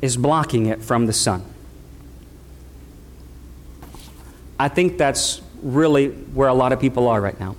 is 0.03 0.19
blocking 0.19 0.67
it 0.67 0.83
from 0.83 1.07
the 1.07 1.15
sun. 1.15 1.43
I 4.61 4.69
think 4.69 4.99
that's 4.99 5.41
really 5.63 6.11
where 6.11 6.49
a 6.49 6.55
lot 6.55 6.75
of 6.75 6.81
people 6.81 7.09
are 7.09 7.23
right 7.23 7.41
now. 7.41 7.57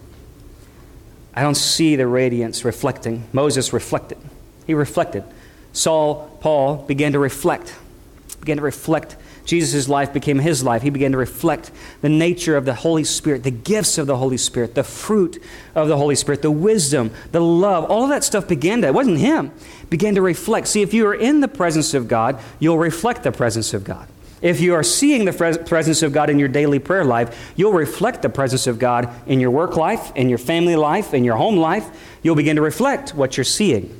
I 1.33 1.41
don't 1.41 1.55
see 1.55 1.95
the 1.95 2.07
radiance 2.07 2.63
reflecting. 2.63 3.23
Moses 3.33 3.73
reflected. 3.73 4.17
He 4.67 4.73
reflected. 4.73 5.23
Saul, 5.71 6.37
Paul, 6.41 6.77
began 6.77 7.13
to 7.13 7.19
reflect. 7.19 7.75
Began 8.39 8.57
to 8.57 8.63
reflect. 8.63 9.17
Jesus' 9.45 9.89
life 9.89 10.13
became 10.13 10.39
his 10.39 10.63
life. 10.63 10.83
He 10.83 10.89
began 10.89 11.11
to 11.11 11.17
reflect 11.17 11.71
the 12.01 12.09
nature 12.09 12.55
of 12.55 12.65
the 12.65 12.73
Holy 12.73 13.03
Spirit, 13.03 13.43
the 13.43 13.51
gifts 13.51 13.97
of 13.97 14.07
the 14.07 14.15
Holy 14.15 14.37
Spirit, 14.37 14.75
the 14.75 14.83
fruit 14.83 15.41
of 15.75 15.87
the 15.87 15.97
Holy 15.97 16.15
Spirit, 16.15 16.41
the 16.41 16.51
wisdom, 16.51 17.11
the 17.31 17.41
love. 17.41 17.89
All 17.89 18.03
of 18.03 18.09
that 18.09 18.23
stuff 18.23 18.47
began 18.47 18.81
to, 18.81 18.87
it 18.87 18.93
wasn't 18.93 19.17
him, 19.17 19.51
began 19.89 20.15
to 20.15 20.21
reflect. 20.21 20.67
See, 20.67 20.81
if 20.81 20.93
you 20.93 21.05
are 21.07 21.15
in 21.15 21.41
the 21.41 21.47
presence 21.49 21.93
of 21.93 22.07
God, 22.07 22.39
you'll 22.59 22.77
reflect 22.77 23.23
the 23.23 23.31
presence 23.31 23.73
of 23.73 23.83
God. 23.83 24.07
If 24.43 24.59
you 24.59 24.73
are 24.75 24.83
seeing 24.83 25.23
the 25.23 25.31
presence 25.65 26.03
of 26.03 26.11
God 26.11 26.29
in 26.29 26.37
your 26.37 26.49
daily 26.49 26.77
prayer 26.77 27.05
life, 27.05 27.53
you'll 27.55 27.71
reflect 27.71 28.21
the 28.21 28.29
presence 28.29 28.67
of 28.67 28.77
God 28.77 29.09
in 29.25 29.39
your 29.39 29.51
work 29.51 29.77
life, 29.77 30.11
in 30.15 30.27
your 30.27 30.37
family 30.37 30.75
life, 30.75 31.13
in 31.13 31.23
your 31.23 31.37
home 31.37 31.55
life. 31.55 31.89
You'll 32.21 32.35
begin 32.35 32.57
to 32.57 32.61
reflect 32.61 33.15
what 33.15 33.37
you're 33.37 33.45
seeing. 33.45 33.97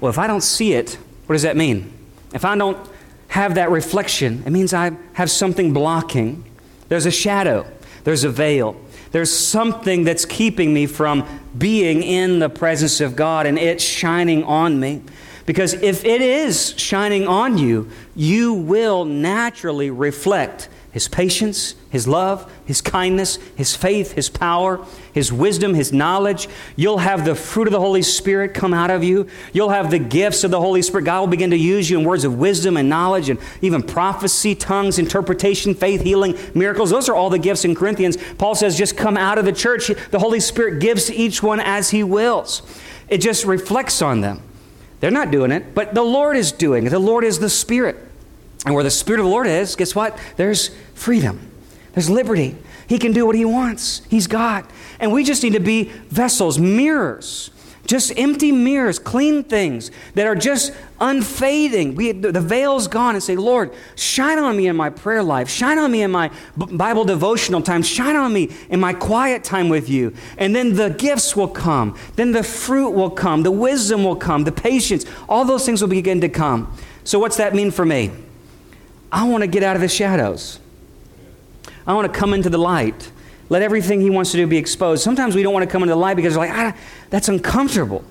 Well, 0.00 0.08
if 0.08 0.18
I 0.18 0.28
don't 0.28 0.42
see 0.42 0.72
it, 0.72 0.94
what 1.26 1.32
does 1.32 1.42
that 1.42 1.56
mean? 1.56 1.92
If 2.32 2.44
I 2.44 2.56
don't 2.56 2.78
have 3.26 3.56
that 3.56 3.72
reflection, 3.72 4.44
it 4.46 4.50
means 4.50 4.72
I 4.72 4.92
have 5.14 5.32
something 5.32 5.72
blocking. 5.72 6.44
There's 6.88 7.04
a 7.04 7.10
shadow, 7.10 7.66
there's 8.04 8.22
a 8.22 8.30
veil. 8.30 8.80
There's 9.10 9.34
something 9.34 10.04
that's 10.04 10.26
keeping 10.26 10.74
me 10.74 10.86
from 10.86 11.26
being 11.56 12.02
in 12.02 12.40
the 12.40 12.50
presence 12.50 13.00
of 13.00 13.16
God 13.16 13.46
and 13.46 13.58
it 13.58 13.80
shining 13.80 14.44
on 14.44 14.78
me. 14.78 15.02
Because 15.48 15.72
if 15.72 16.04
it 16.04 16.20
is 16.20 16.74
shining 16.76 17.26
on 17.26 17.56
you, 17.56 17.88
you 18.14 18.52
will 18.52 19.06
naturally 19.06 19.88
reflect 19.90 20.68
His 20.92 21.08
patience, 21.08 21.74
His 21.88 22.06
love, 22.06 22.52
His 22.66 22.82
kindness, 22.82 23.38
His 23.56 23.74
faith, 23.74 24.12
His 24.12 24.28
power, 24.28 24.84
His 25.14 25.32
wisdom, 25.32 25.72
His 25.72 25.90
knowledge. 25.90 26.50
You'll 26.76 26.98
have 26.98 27.24
the 27.24 27.34
fruit 27.34 27.66
of 27.66 27.72
the 27.72 27.80
Holy 27.80 28.02
Spirit 28.02 28.52
come 28.52 28.74
out 28.74 28.90
of 28.90 29.02
you. 29.02 29.26
You'll 29.54 29.70
have 29.70 29.90
the 29.90 29.98
gifts 29.98 30.44
of 30.44 30.50
the 30.50 30.60
Holy 30.60 30.82
Spirit. 30.82 31.04
God 31.04 31.20
will 31.20 31.28
begin 31.28 31.48
to 31.52 31.56
use 31.56 31.88
you 31.88 31.98
in 31.98 32.04
words 32.04 32.24
of 32.24 32.38
wisdom 32.38 32.76
and 32.76 32.90
knowledge 32.90 33.30
and 33.30 33.40
even 33.62 33.82
prophecy, 33.82 34.54
tongues, 34.54 34.98
interpretation, 34.98 35.74
faith, 35.74 36.02
healing, 36.02 36.36
miracles. 36.52 36.90
Those 36.90 37.08
are 37.08 37.14
all 37.14 37.30
the 37.30 37.38
gifts 37.38 37.64
in 37.64 37.74
Corinthians. 37.74 38.18
Paul 38.36 38.54
says, 38.54 38.76
just 38.76 38.98
come 38.98 39.16
out 39.16 39.38
of 39.38 39.46
the 39.46 39.52
church. 39.54 39.90
The 40.10 40.18
Holy 40.18 40.40
Spirit 40.40 40.78
gives 40.78 41.06
to 41.06 41.14
each 41.14 41.42
one 41.42 41.58
as 41.58 41.88
He 41.88 42.02
wills. 42.02 42.60
It 43.08 43.22
just 43.22 43.46
reflects 43.46 44.02
on 44.02 44.20
them. 44.20 44.42
They're 45.00 45.10
not 45.10 45.30
doing 45.30 45.50
it, 45.52 45.74
but 45.74 45.94
the 45.94 46.02
Lord 46.02 46.36
is 46.36 46.52
doing 46.52 46.86
it. 46.86 46.90
The 46.90 46.98
Lord 46.98 47.24
is 47.24 47.38
the 47.38 47.48
Spirit. 47.48 47.96
And 48.66 48.74
where 48.74 48.84
the 48.84 48.90
Spirit 48.90 49.20
of 49.20 49.26
the 49.26 49.30
Lord 49.30 49.46
is, 49.46 49.76
guess 49.76 49.94
what? 49.94 50.18
There's 50.36 50.70
freedom, 50.94 51.50
there's 51.92 52.10
liberty. 52.10 52.56
He 52.86 52.98
can 52.98 53.12
do 53.12 53.26
what 53.26 53.34
He 53.34 53.44
wants. 53.44 54.00
He's 54.08 54.26
God. 54.26 54.64
And 54.98 55.12
we 55.12 55.22
just 55.22 55.42
need 55.42 55.52
to 55.52 55.60
be 55.60 55.84
vessels, 56.08 56.58
mirrors 56.58 57.50
just 57.88 58.12
empty 58.18 58.52
mirrors, 58.52 58.98
clean 58.98 59.42
things 59.42 59.90
that 60.12 60.26
are 60.26 60.34
just 60.34 60.74
unfading. 61.00 61.94
We, 61.94 62.12
the 62.12 62.38
veil's 62.38 62.86
gone 62.86 63.14
and 63.14 63.24
say, 63.24 63.34
Lord, 63.34 63.72
shine 63.96 64.38
on 64.38 64.58
me 64.58 64.66
in 64.66 64.76
my 64.76 64.90
prayer 64.90 65.22
life. 65.22 65.48
Shine 65.48 65.78
on 65.78 65.90
me 65.90 66.02
in 66.02 66.10
my 66.10 66.30
Bible 66.54 67.06
devotional 67.06 67.62
time. 67.62 67.82
Shine 67.82 68.14
on 68.14 68.30
me 68.34 68.50
in 68.68 68.78
my 68.78 68.92
quiet 68.92 69.42
time 69.42 69.70
with 69.70 69.88
you. 69.88 70.12
And 70.36 70.54
then 70.54 70.74
the 70.74 70.90
gifts 70.90 71.34
will 71.34 71.48
come. 71.48 71.96
Then 72.16 72.32
the 72.32 72.42
fruit 72.42 72.90
will 72.90 73.10
come. 73.10 73.42
The 73.42 73.50
wisdom 73.50 74.04
will 74.04 74.16
come. 74.16 74.44
The 74.44 74.52
patience. 74.52 75.06
All 75.26 75.46
those 75.46 75.64
things 75.64 75.80
will 75.80 75.88
begin 75.88 76.20
to 76.20 76.28
come. 76.28 76.70
So, 77.04 77.18
what's 77.18 77.38
that 77.38 77.54
mean 77.54 77.70
for 77.70 77.86
me? 77.86 78.10
I 79.10 79.26
want 79.26 79.44
to 79.44 79.46
get 79.46 79.62
out 79.62 79.76
of 79.76 79.80
the 79.80 79.88
shadows. 79.88 80.60
I 81.86 81.94
want 81.94 82.12
to 82.12 82.18
come 82.18 82.34
into 82.34 82.50
the 82.50 82.58
light. 82.58 83.10
Let 83.48 83.62
everything 83.62 84.00
he 84.00 84.10
wants 84.10 84.30
to 84.32 84.36
do 84.36 84.46
be 84.46 84.58
exposed. 84.58 85.02
Sometimes 85.02 85.34
we 85.34 85.42
don't 85.42 85.52
want 85.52 85.64
to 85.64 85.70
come 85.70 85.82
into 85.82 85.94
the 85.94 86.00
light 86.00 86.16
because 86.16 86.34
we're 86.36 86.46
like, 86.46 86.52
ah, 86.52 86.76
that's 87.10 87.28
uncomfortable. 87.28 88.04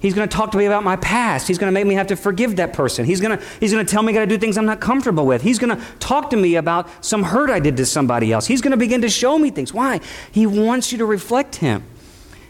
He's 0.00 0.14
going 0.14 0.28
to 0.28 0.36
talk 0.36 0.50
to 0.50 0.58
me 0.58 0.66
about 0.66 0.82
my 0.82 0.96
past. 0.96 1.46
He's 1.46 1.58
going 1.58 1.72
to 1.72 1.72
make 1.72 1.86
me 1.86 1.94
have 1.94 2.08
to 2.08 2.16
forgive 2.16 2.56
that 2.56 2.72
person. 2.72 3.04
He's 3.04 3.20
going 3.20 3.38
to, 3.38 3.44
he's 3.60 3.72
going 3.72 3.86
to 3.86 3.90
tell 3.90 4.02
me 4.02 4.12
I 4.12 4.14
got 4.14 4.20
to 4.20 4.26
do 4.26 4.36
things 4.36 4.58
I'm 4.58 4.66
not 4.66 4.80
comfortable 4.80 5.24
with. 5.24 5.42
He's 5.42 5.60
going 5.60 5.76
to 5.76 5.82
talk 6.00 6.30
to 6.30 6.36
me 6.36 6.56
about 6.56 6.88
some 7.04 7.22
hurt 7.22 7.50
I 7.50 7.60
did 7.60 7.76
to 7.76 7.86
somebody 7.86 8.32
else. 8.32 8.46
He's 8.48 8.60
going 8.60 8.72
to 8.72 8.76
begin 8.76 9.00
to 9.02 9.08
show 9.08 9.38
me 9.38 9.50
things. 9.50 9.72
Why? 9.72 10.00
He 10.32 10.44
wants 10.44 10.90
you 10.90 10.98
to 10.98 11.06
reflect 11.06 11.56
him. 11.56 11.84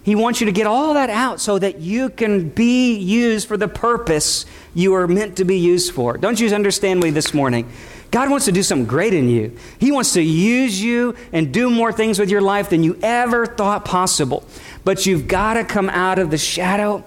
He 0.03 0.15
wants 0.15 0.41
you 0.41 0.47
to 0.47 0.53
get 0.53 0.67
all 0.67 0.95
that 0.95 1.11
out 1.11 1.41
so 1.41 1.59
that 1.59 1.81
you 1.81 2.11
can 2.11 2.49
be 2.49 2.97
used 2.97 3.47
for 3.47 3.57
the 3.57 3.69
purpose 3.69 4.45
you 4.75 4.95
are 4.95 5.07
meant 5.07 5.37
to 5.37 5.45
be 5.45 5.59
used 5.59 5.93
for. 5.93 6.17
Don't 6.17 6.41
you 6.41 6.53
understand 6.55 7.01
me 7.01 7.11
this 7.11 7.33
morning? 7.33 7.71
God 8.11 8.29
wants 8.29 8.45
to 8.45 8.53
do 8.53 8.63
something 8.63 8.87
great 8.87 9.15
in 9.15 9.29
you. 9.29 9.57
He 9.79 9.91
wants 9.93 10.13
to 10.15 10.21
use 10.21 10.83
you 10.83 11.15
and 11.33 11.53
do 11.53 11.71
more 11.71 11.93
things 11.93 12.19
with 12.19 12.31
your 12.31 12.43
life 12.43 12.71
than 12.71 12.83
you 12.83 12.99
ever 13.03 13.47
thought 13.47 13.85
possible. 13.85 14.45
But 14.85 15.07
you've 15.07 15.29
got 15.29 15.55
to 15.55 15.65
come 15.65 15.89
out 15.89 16.19
of 16.19 16.31
the 16.31 16.39
shadow. 16.39 17.05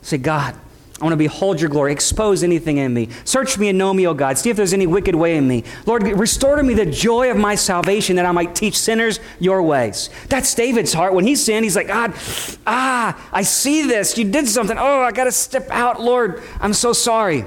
Say, 0.00 0.18
God, 0.18 0.54
I 1.00 1.04
want 1.04 1.12
to 1.12 1.18
behold 1.18 1.60
your 1.60 1.68
glory. 1.68 1.92
Expose 1.92 2.42
anything 2.42 2.78
in 2.78 2.94
me. 2.94 3.10
Search 3.24 3.58
me 3.58 3.68
and 3.68 3.76
know 3.76 3.92
me, 3.92 4.06
O 4.06 4.14
God. 4.14 4.38
See 4.38 4.48
if 4.48 4.56
there's 4.56 4.72
any 4.72 4.86
wicked 4.86 5.14
way 5.14 5.36
in 5.36 5.46
me. 5.46 5.62
Lord, 5.84 6.02
restore 6.04 6.56
to 6.56 6.62
me 6.62 6.72
the 6.72 6.86
joy 6.86 7.30
of 7.30 7.36
my 7.36 7.54
salvation 7.54 8.16
that 8.16 8.24
I 8.24 8.32
might 8.32 8.54
teach 8.54 8.78
sinners 8.78 9.20
your 9.38 9.62
ways. 9.62 10.08
That's 10.30 10.54
David's 10.54 10.94
heart. 10.94 11.12
When 11.12 11.26
he 11.26 11.36
sinned, 11.36 11.64
he's 11.64 11.76
like, 11.76 11.88
God, 11.88 12.14
ah, 12.66 13.28
I 13.30 13.42
see 13.42 13.86
this. 13.86 14.16
You 14.16 14.30
did 14.30 14.48
something. 14.48 14.78
Oh, 14.78 15.02
I 15.02 15.12
got 15.12 15.24
to 15.24 15.32
step 15.32 15.68
out, 15.70 16.00
Lord. 16.00 16.42
I'm 16.60 16.72
so 16.72 16.94
sorry. 16.94 17.44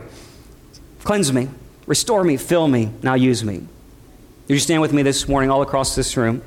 Cleanse 1.04 1.34
me. 1.34 1.50
Restore 1.88 2.24
me, 2.24 2.38
fill 2.38 2.68
me, 2.68 2.92
now 3.02 3.16
use 3.16 3.44
me. 3.44 3.66
You 4.48 4.60
stand 4.60 4.80
with 4.80 4.94
me 4.94 5.02
this 5.02 5.28
morning 5.28 5.50
all 5.50 5.64
across 5.64 5.96
this 5.96 6.16
room? 6.16 6.44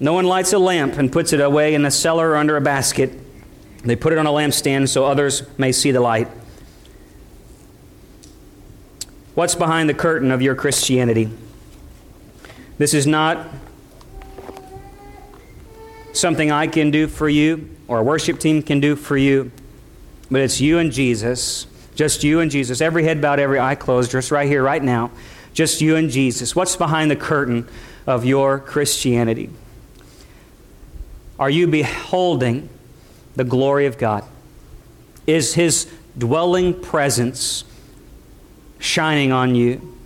No 0.00 0.14
one 0.14 0.24
lights 0.24 0.52
a 0.52 0.58
lamp 0.58 0.98
and 0.98 1.12
puts 1.12 1.32
it 1.32 1.40
away 1.40 1.74
in 1.74 1.84
a 1.84 1.92
cellar 1.92 2.30
or 2.30 2.36
under 2.36 2.56
a 2.56 2.60
basket. 2.60 3.12
They 3.82 3.96
put 3.96 4.12
it 4.12 4.18
on 4.18 4.26
a 4.26 4.30
lampstand 4.30 4.88
so 4.88 5.04
others 5.04 5.42
may 5.58 5.72
see 5.72 5.90
the 5.90 6.00
light. 6.00 6.28
What's 9.34 9.54
behind 9.54 9.88
the 9.88 9.94
curtain 9.94 10.30
of 10.30 10.42
your 10.42 10.54
Christianity? 10.54 11.30
This 12.78 12.94
is 12.94 13.06
not 13.06 13.48
something 16.12 16.50
I 16.50 16.66
can 16.66 16.90
do 16.90 17.08
for 17.08 17.28
you 17.28 17.70
or 17.88 17.98
a 17.98 18.02
worship 18.02 18.38
team 18.38 18.62
can 18.62 18.80
do 18.80 18.94
for 18.94 19.16
you, 19.16 19.50
but 20.30 20.40
it's 20.40 20.60
you 20.60 20.78
and 20.78 20.92
Jesus 20.92 21.66
just 21.94 22.24
you 22.24 22.40
and 22.40 22.50
Jesus. 22.50 22.80
Every 22.80 23.04
head 23.04 23.20
bowed, 23.20 23.38
every 23.38 23.60
eye 23.60 23.74
closed, 23.74 24.10
just 24.10 24.30
right 24.30 24.48
here, 24.48 24.62
right 24.62 24.82
now. 24.82 25.10
Just 25.52 25.80
you 25.80 25.96
and 25.96 26.10
Jesus. 26.10 26.56
What's 26.56 26.76
behind 26.76 27.10
the 27.10 27.16
curtain 27.16 27.68
of 28.06 28.24
your 28.24 28.58
Christianity? 28.58 29.50
Are 31.38 31.50
you 31.50 31.66
beholding 31.66 32.68
the 33.36 33.44
glory 33.44 33.86
of 33.86 33.98
God? 33.98 34.24
Is 35.26 35.54
His 35.54 35.90
dwelling 36.16 36.80
presence 36.80 37.64
shining 38.78 39.32
on 39.32 39.54
you? 39.54 39.96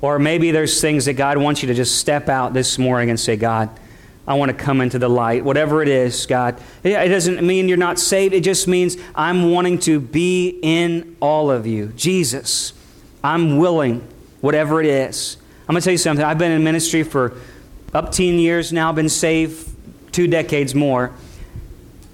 Or 0.00 0.18
maybe 0.18 0.50
there's 0.50 0.80
things 0.80 1.04
that 1.04 1.14
God 1.14 1.36
wants 1.36 1.62
you 1.62 1.68
to 1.68 1.74
just 1.74 1.98
step 1.98 2.28
out 2.28 2.54
this 2.54 2.78
morning 2.78 3.10
and 3.10 3.20
say, 3.20 3.36
God, 3.36 3.68
I 4.26 4.34
want 4.34 4.50
to 4.50 4.56
come 4.56 4.80
into 4.80 4.98
the 4.98 5.08
light. 5.08 5.44
Whatever 5.44 5.82
it 5.82 5.88
is, 5.88 6.24
God. 6.26 6.60
It 6.82 7.08
doesn't 7.08 7.44
mean 7.44 7.68
you're 7.68 7.76
not 7.76 7.98
saved. 7.98 8.32
It 8.32 8.44
just 8.44 8.68
means 8.68 8.96
I'm 9.14 9.50
wanting 9.50 9.78
to 9.80 10.00
be 10.00 10.58
in 10.62 11.16
all 11.20 11.50
of 11.50 11.66
you. 11.66 11.88
Jesus, 11.96 12.72
I'm 13.24 13.58
willing, 13.58 14.06
whatever 14.40 14.80
it 14.80 14.86
is. 14.86 15.36
I'm 15.68 15.74
going 15.74 15.80
to 15.80 15.84
tell 15.84 15.92
you 15.92 15.98
something. 15.98 16.24
I've 16.24 16.38
been 16.38 16.52
in 16.52 16.64
ministry 16.64 17.02
for 17.02 17.36
up 17.92 18.12
10 18.12 18.38
years 18.38 18.72
now, 18.72 18.92
been 18.92 19.08
saved 19.08 19.68
two 20.12 20.28
decades 20.28 20.74
more. 20.74 21.12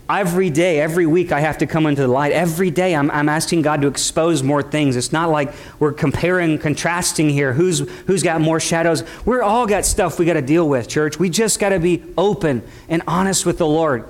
Every 0.09 0.51
day, 0.51 0.81
every 0.81 1.05
week, 1.05 1.33
I 1.33 1.41
have 1.41 1.59
to 1.59 1.67
come 1.67 1.85
into 1.87 2.03
the 2.03 2.09
light. 2.09 2.31
Every 2.31 2.71
day, 2.71 2.95
I'm, 2.95 3.11
I'm 3.11 3.29
asking 3.29 3.63
God 3.63 3.83
to 3.83 3.89
expose 3.89 4.41
more 4.41 4.63
things. 4.63 4.95
It's 4.95 5.13
not 5.13 5.31
like 5.31 5.53
we're 5.81 5.93
comparing, 5.93 6.59
contrasting 6.59 7.29
here. 7.29 7.53
Who's, 7.53 7.81
who's 8.07 8.23
got 8.23 8.41
more 8.41 8.61
shadows? 8.61 9.03
We're 9.25 9.43
all 9.43 9.67
got 9.67 9.85
stuff 9.85 10.21
we 10.21 10.25
got 10.25 10.35
to 10.35 10.43
deal 10.43 10.69
with, 10.69 10.89
church. 10.89 11.19
We 11.19 11.29
just 11.29 11.59
got 11.59 11.71
to 11.71 11.81
be 11.81 12.05
open 12.17 12.63
and 12.89 13.03
honest 13.09 13.45
with 13.45 13.59
the 13.59 13.67
Lord. 13.67 14.07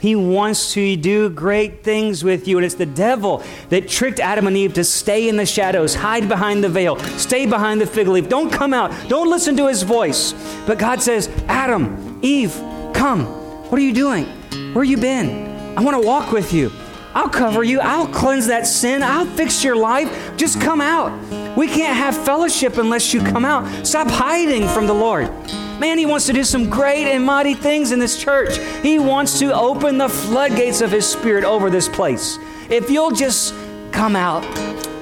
He 0.00 0.14
wants 0.14 0.74
to 0.74 0.96
do 0.96 1.30
great 1.30 1.82
things 1.82 2.22
with 2.22 2.46
you. 2.46 2.58
And 2.58 2.64
it's 2.66 2.74
the 2.74 2.86
devil 2.86 3.42
that 3.70 3.88
tricked 3.88 4.20
Adam 4.20 4.46
and 4.46 4.56
Eve 4.56 4.74
to 4.74 4.84
stay 4.84 5.30
in 5.30 5.36
the 5.36 5.46
shadows, 5.46 5.94
hide 5.94 6.28
behind 6.28 6.62
the 6.62 6.68
veil, 6.68 6.98
stay 7.16 7.46
behind 7.46 7.80
the 7.80 7.86
fig 7.86 8.06
leaf. 8.06 8.28
Don't 8.28 8.52
come 8.52 8.74
out. 8.74 8.92
Don't 9.08 9.30
listen 9.30 9.56
to 9.56 9.66
his 9.66 9.82
voice. 9.82 10.34
But 10.66 10.78
God 10.78 11.00
says, 11.00 11.28
Adam, 11.48 12.20
Eve, 12.22 12.52
come. 12.92 13.24
What 13.70 13.78
are 13.78 13.84
you 13.84 13.94
doing? 13.94 14.37
Where 14.78 14.84
you 14.84 14.96
been? 14.96 15.76
I 15.76 15.82
want 15.82 16.00
to 16.00 16.06
walk 16.06 16.30
with 16.30 16.52
you. 16.52 16.70
I'll 17.12 17.28
cover 17.28 17.64
you. 17.64 17.80
I'll 17.80 18.06
cleanse 18.06 18.46
that 18.46 18.64
sin. 18.64 19.02
I'll 19.02 19.26
fix 19.26 19.64
your 19.64 19.74
life. 19.74 20.36
Just 20.36 20.60
come 20.60 20.80
out. 20.80 21.10
We 21.56 21.66
can't 21.66 21.96
have 21.96 22.16
fellowship 22.16 22.76
unless 22.76 23.12
you 23.12 23.20
come 23.20 23.44
out. 23.44 23.84
Stop 23.84 24.06
hiding 24.06 24.68
from 24.68 24.86
the 24.86 24.94
Lord. 24.94 25.32
Man, 25.80 25.98
He 25.98 26.06
wants 26.06 26.26
to 26.26 26.32
do 26.32 26.44
some 26.44 26.70
great 26.70 27.08
and 27.08 27.24
mighty 27.24 27.54
things 27.54 27.90
in 27.90 27.98
this 27.98 28.22
church. 28.22 28.56
He 28.80 29.00
wants 29.00 29.40
to 29.40 29.52
open 29.52 29.98
the 29.98 30.08
floodgates 30.08 30.80
of 30.80 30.92
His 30.92 31.10
Spirit 31.10 31.42
over 31.42 31.70
this 31.70 31.88
place. 31.88 32.38
If 32.70 32.88
you'll 32.88 33.10
just 33.10 33.54
come 33.90 34.14
out 34.14 34.44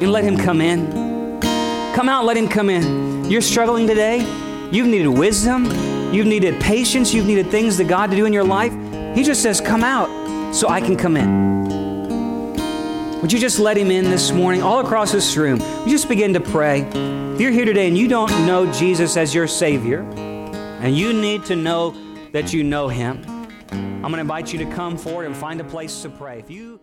and 0.01 0.11
let 0.11 0.25
Him 0.25 0.39
come 0.39 0.62
in, 0.62 1.39
come 1.93 2.09
out, 2.09 2.25
let 2.25 2.39
Him 2.39 2.49
come 2.49 2.71
in. 2.71 3.31
You're 3.31 3.43
struggling 3.43 3.87
today. 3.87 4.21
You've 4.73 4.87
needed 4.87 5.09
wisdom. 5.09 5.67
You've 6.15 6.27
needed 6.27 6.62
patience. 6.62 7.12
You've 7.12 7.27
needed 7.27 7.51
things 7.51 7.77
that 7.77 7.89
God 7.89 8.11
to 8.11 8.16
do 8.16 8.24
in 8.24 8.33
your 8.33 8.43
life. 8.43 8.72
He 9.17 9.23
just 9.23 9.43
says, 9.43 9.62
Come 9.62 9.83
out 9.83 10.55
so 10.55 10.69
I 10.69 10.83
can 10.83 10.95
come 10.95 11.17
in. 11.17 12.53
Would 13.23 13.33
you 13.33 13.39
just 13.39 13.59
let 13.59 13.79
him 13.79 13.91
in 13.91 14.05
this 14.05 14.31
morning, 14.31 14.62
all 14.62 14.81
across 14.81 15.11
this 15.11 15.39
room? 15.39 15.59
You 15.59 15.89
just 15.89 16.07
begin 16.07 16.35
to 16.35 16.41
pray. 16.41 16.83
If 16.83 17.41
you're 17.41 17.51
here 17.51 17.64
today 17.64 17.89
and 17.89 17.97
you 17.97 18.09
don't 18.09 18.31
know 18.47 18.71
Jesus 18.73 19.17
as 19.17 19.35
your 19.35 19.47
Savior, 19.47 20.01
and 20.01 20.95
you 20.95 21.14
need 21.14 21.47
to 21.47 21.57
know 21.57 21.95
that 22.33 22.53
you 22.53 22.62
know 22.62 22.89
him, 22.89 23.25
I'm 23.71 24.03
going 24.03 24.17
to 24.17 24.21
invite 24.21 24.53
you 24.53 24.59
to 24.59 24.67
come 24.67 24.99
forward 24.99 25.25
and 25.25 25.35
find 25.35 25.62
a 25.62 25.64
place 25.64 26.03
to 26.03 26.11
pray. 26.11 26.39
If 26.39 26.51
you 26.51 26.79